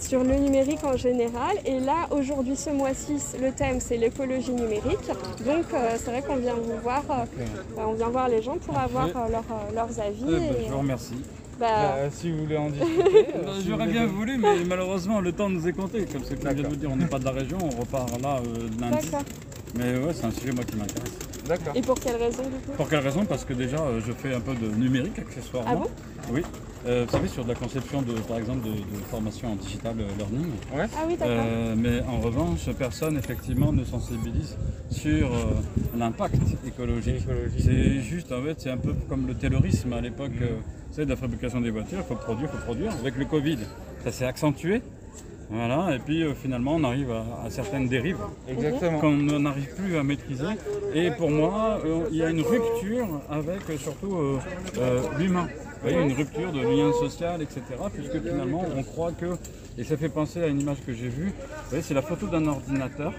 [0.00, 1.56] Sur le numérique en général.
[1.64, 5.06] Et là, aujourd'hui, ce mois-ci, le thème, c'est l'écologie numérique.
[5.44, 7.44] Donc, euh, c'est vrai qu'on vient vous voir, euh,
[7.78, 10.24] on vient voir les gens pour avoir euh, leur, euh, leurs avis.
[10.28, 11.14] Eh ben, et, je vous remercie.
[11.58, 13.26] bah, Bah, si vous voulez en discuter.
[13.34, 16.04] euh, Bah, si J'aurais bien voulez- voulu, mais malheureusement, le temps nous est compté.
[16.06, 17.80] Comme c'est comme je viens de vous dire, on n'est pas de la région, on
[17.80, 19.08] repart là euh, lundi.
[19.10, 19.26] D'accord.
[19.76, 21.12] Mais ouais, c'est un sujet moi qui m'intéresse.
[21.48, 21.72] D'accord.
[21.74, 22.72] Et pour quelle raison, du coup?
[22.76, 23.24] Pour quelle raison?
[23.24, 25.70] Parce que déjà, euh, je fais un peu de numérique accessoirement.
[25.72, 25.88] Ah bon?
[26.32, 26.42] Oui.
[26.86, 29.96] Euh, vous savez, sur de la conception, de, par exemple, de, de formation en digital
[29.96, 30.52] learning.
[30.76, 31.26] Ah oui, d'accord.
[31.30, 34.56] Euh, mais en revanche, personne effectivement ne sensibilise
[34.90, 35.36] sur euh,
[35.96, 37.24] l'impact écologique.
[37.58, 40.32] C'est juste, en fait, c'est un peu comme le terrorisme à l'époque.
[40.42, 40.56] euh,
[40.88, 42.92] vous savez, de la fabrication des voitures, il faut produire, il faut produire.
[43.00, 43.58] Avec le Covid,
[44.04, 44.82] ça s'est accentué.
[45.50, 48.16] Voilà, et puis euh, finalement, on arrive à, à certaines dérives
[48.48, 48.98] Exactement.
[48.98, 50.44] qu'on n'arrive plus à maîtriser.
[50.94, 54.38] Et pour moi, euh, il y a une rupture avec euh, surtout euh,
[54.78, 55.48] euh, l'humain.
[55.84, 57.60] Vous voyez, une rupture de lien social, etc.
[57.92, 59.36] Puisque finalement, on croit que,
[59.76, 62.26] et ça fait penser à une image que j'ai vue, vous voyez, c'est la photo
[62.26, 63.12] d'un ordinateur,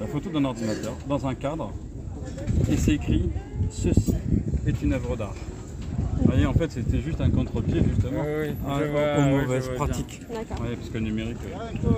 [0.00, 1.72] la photo d'un ordinateur dans un cadre,
[2.70, 3.30] et c'est écrit
[3.70, 4.12] ceci
[4.66, 5.34] est une œuvre d'art.
[6.20, 9.40] Vous voyez, en fait, c'était juste un contre-pied justement Oui, oui, aux- vois, aux oui,
[9.40, 9.74] je mauvaises bien.
[9.76, 10.20] pratiques.
[10.28, 10.56] D'accord.
[10.68, 11.88] Oui, parce que le numérique, euh,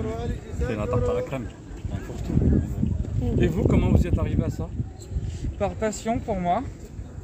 [0.67, 1.45] c'est la tarte à la crème.
[2.07, 3.41] Faut tout.
[3.41, 4.69] Et vous, comment vous y êtes arrivé à ça?
[5.59, 6.63] Par passion pour moi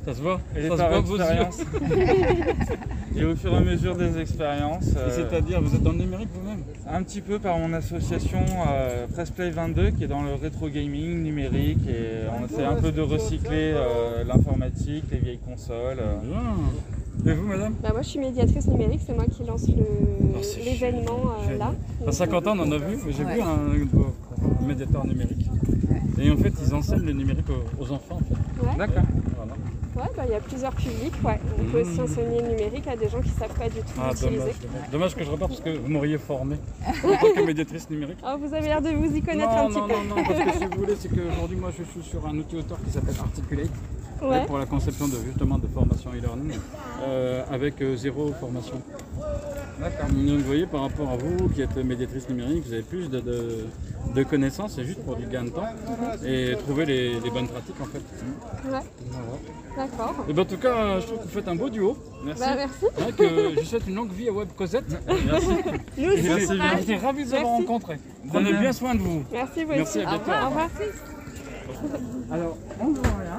[0.08, 1.22] Ça se voit et Ça se voit vos yeux.
[1.22, 1.58] expérience.
[3.18, 4.94] et au fur et à mesure des expériences.
[4.96, 8.40] Euh, C'est-à-dire, vous êtes dans le numérique vous-même Un petit peu par mon association
[8.70, 12.94] euh, Pressplay 22 qui est dans le rétro gaming numérique et on essaie un peu
[12.94, 15.98] de recycler euh, l'informatique, les vieilles consoles.
[16.00, 16.16] euh.
[16.24, 17.32] Bien.
[17.34, 20.62] Et vous, madame Bah, moi, je suis médiatrice numérique, c'est moi qui lance le- c'est
[20.64, 21.74] l'événement euh, là.
[22.08, 25.50] À 50 ans, on en a vu, j'ai vu un, un médiateur numérique.
[26.20, 28.20] Et en fait, ils enseignent le numérique aux, aux enfants.
[28.22, 28.66] en fait.
[28.68, 29.04] Ouais, D'accord.
[29.98, 31.14] Ouais, bah, il y a plusieurs publics.
[31.24, 31.40] Ouais.
[31.60, 34.00] On peut aussi enseigner le numérique à des gens qui ne savent pas du tout
[34.00, 34.38] Ah, l'utiliser.
[34.38, 35.16] dommage, dommage.
[35.16, 36.58] Que je reparte parce que vous m'auriez formé
[37.04, 38.20] en tant que médiatrice numérique.
[38.24, 39.94] Ah, vous avez l'air de vous y connaître non, un petit non, peu.
[39.94, 42.58] non, non, parce que si vous voulez, c'est qu'aujourd'hui, moi, je suis sur un outil
[42.58, 43.70] auteur qui s'appelle Articulate.
[44.20, 44.46] Ouais.
[44.48, 46.58] pour la conception de justement de formation e-learning
[47.04, 48.82] euh, avec euh, zéro formation.
[49.80, 50.08] D'accord.
[50.10, 53.20] Donc vous voyez par rapport à vous qui êtes médiatrice numérique, vous avez plus de,
[53.20, 53.66] de,
[54.16, 55.68] de connaissances, c'est juste pour du gain de temps
[56.26, 58.02] et trouver les, les bonnes pratiques en fait.
[58.70, 58.80] Ouais.
[59.78, 60.16] D'accord.
[60.28, 61.96] Et ben, en tout cas, je trouve que vous faites un beau duo.
[62.26, 62.40] Merci.
[62.42, 62.86] Bah, merci.
[62.86, 64.86] Ouais, que je souhaite une longue vie à Web Cosette.
[65.28, 65.48] Merci.
[65.98, 66.60] Nous aussi.
[66.80, 68.00] J'étais ravi de vous avoir rencontré.
[68.30, 69.24] Prenez bien soin de vous.
[69.32, 70.08] Merci, vous Merci, aussi.
[70.08, 70.32] à bientôt.
[70.32, 70.70] Au revoir.
[72.32, 73.36] Alors, on voit rien.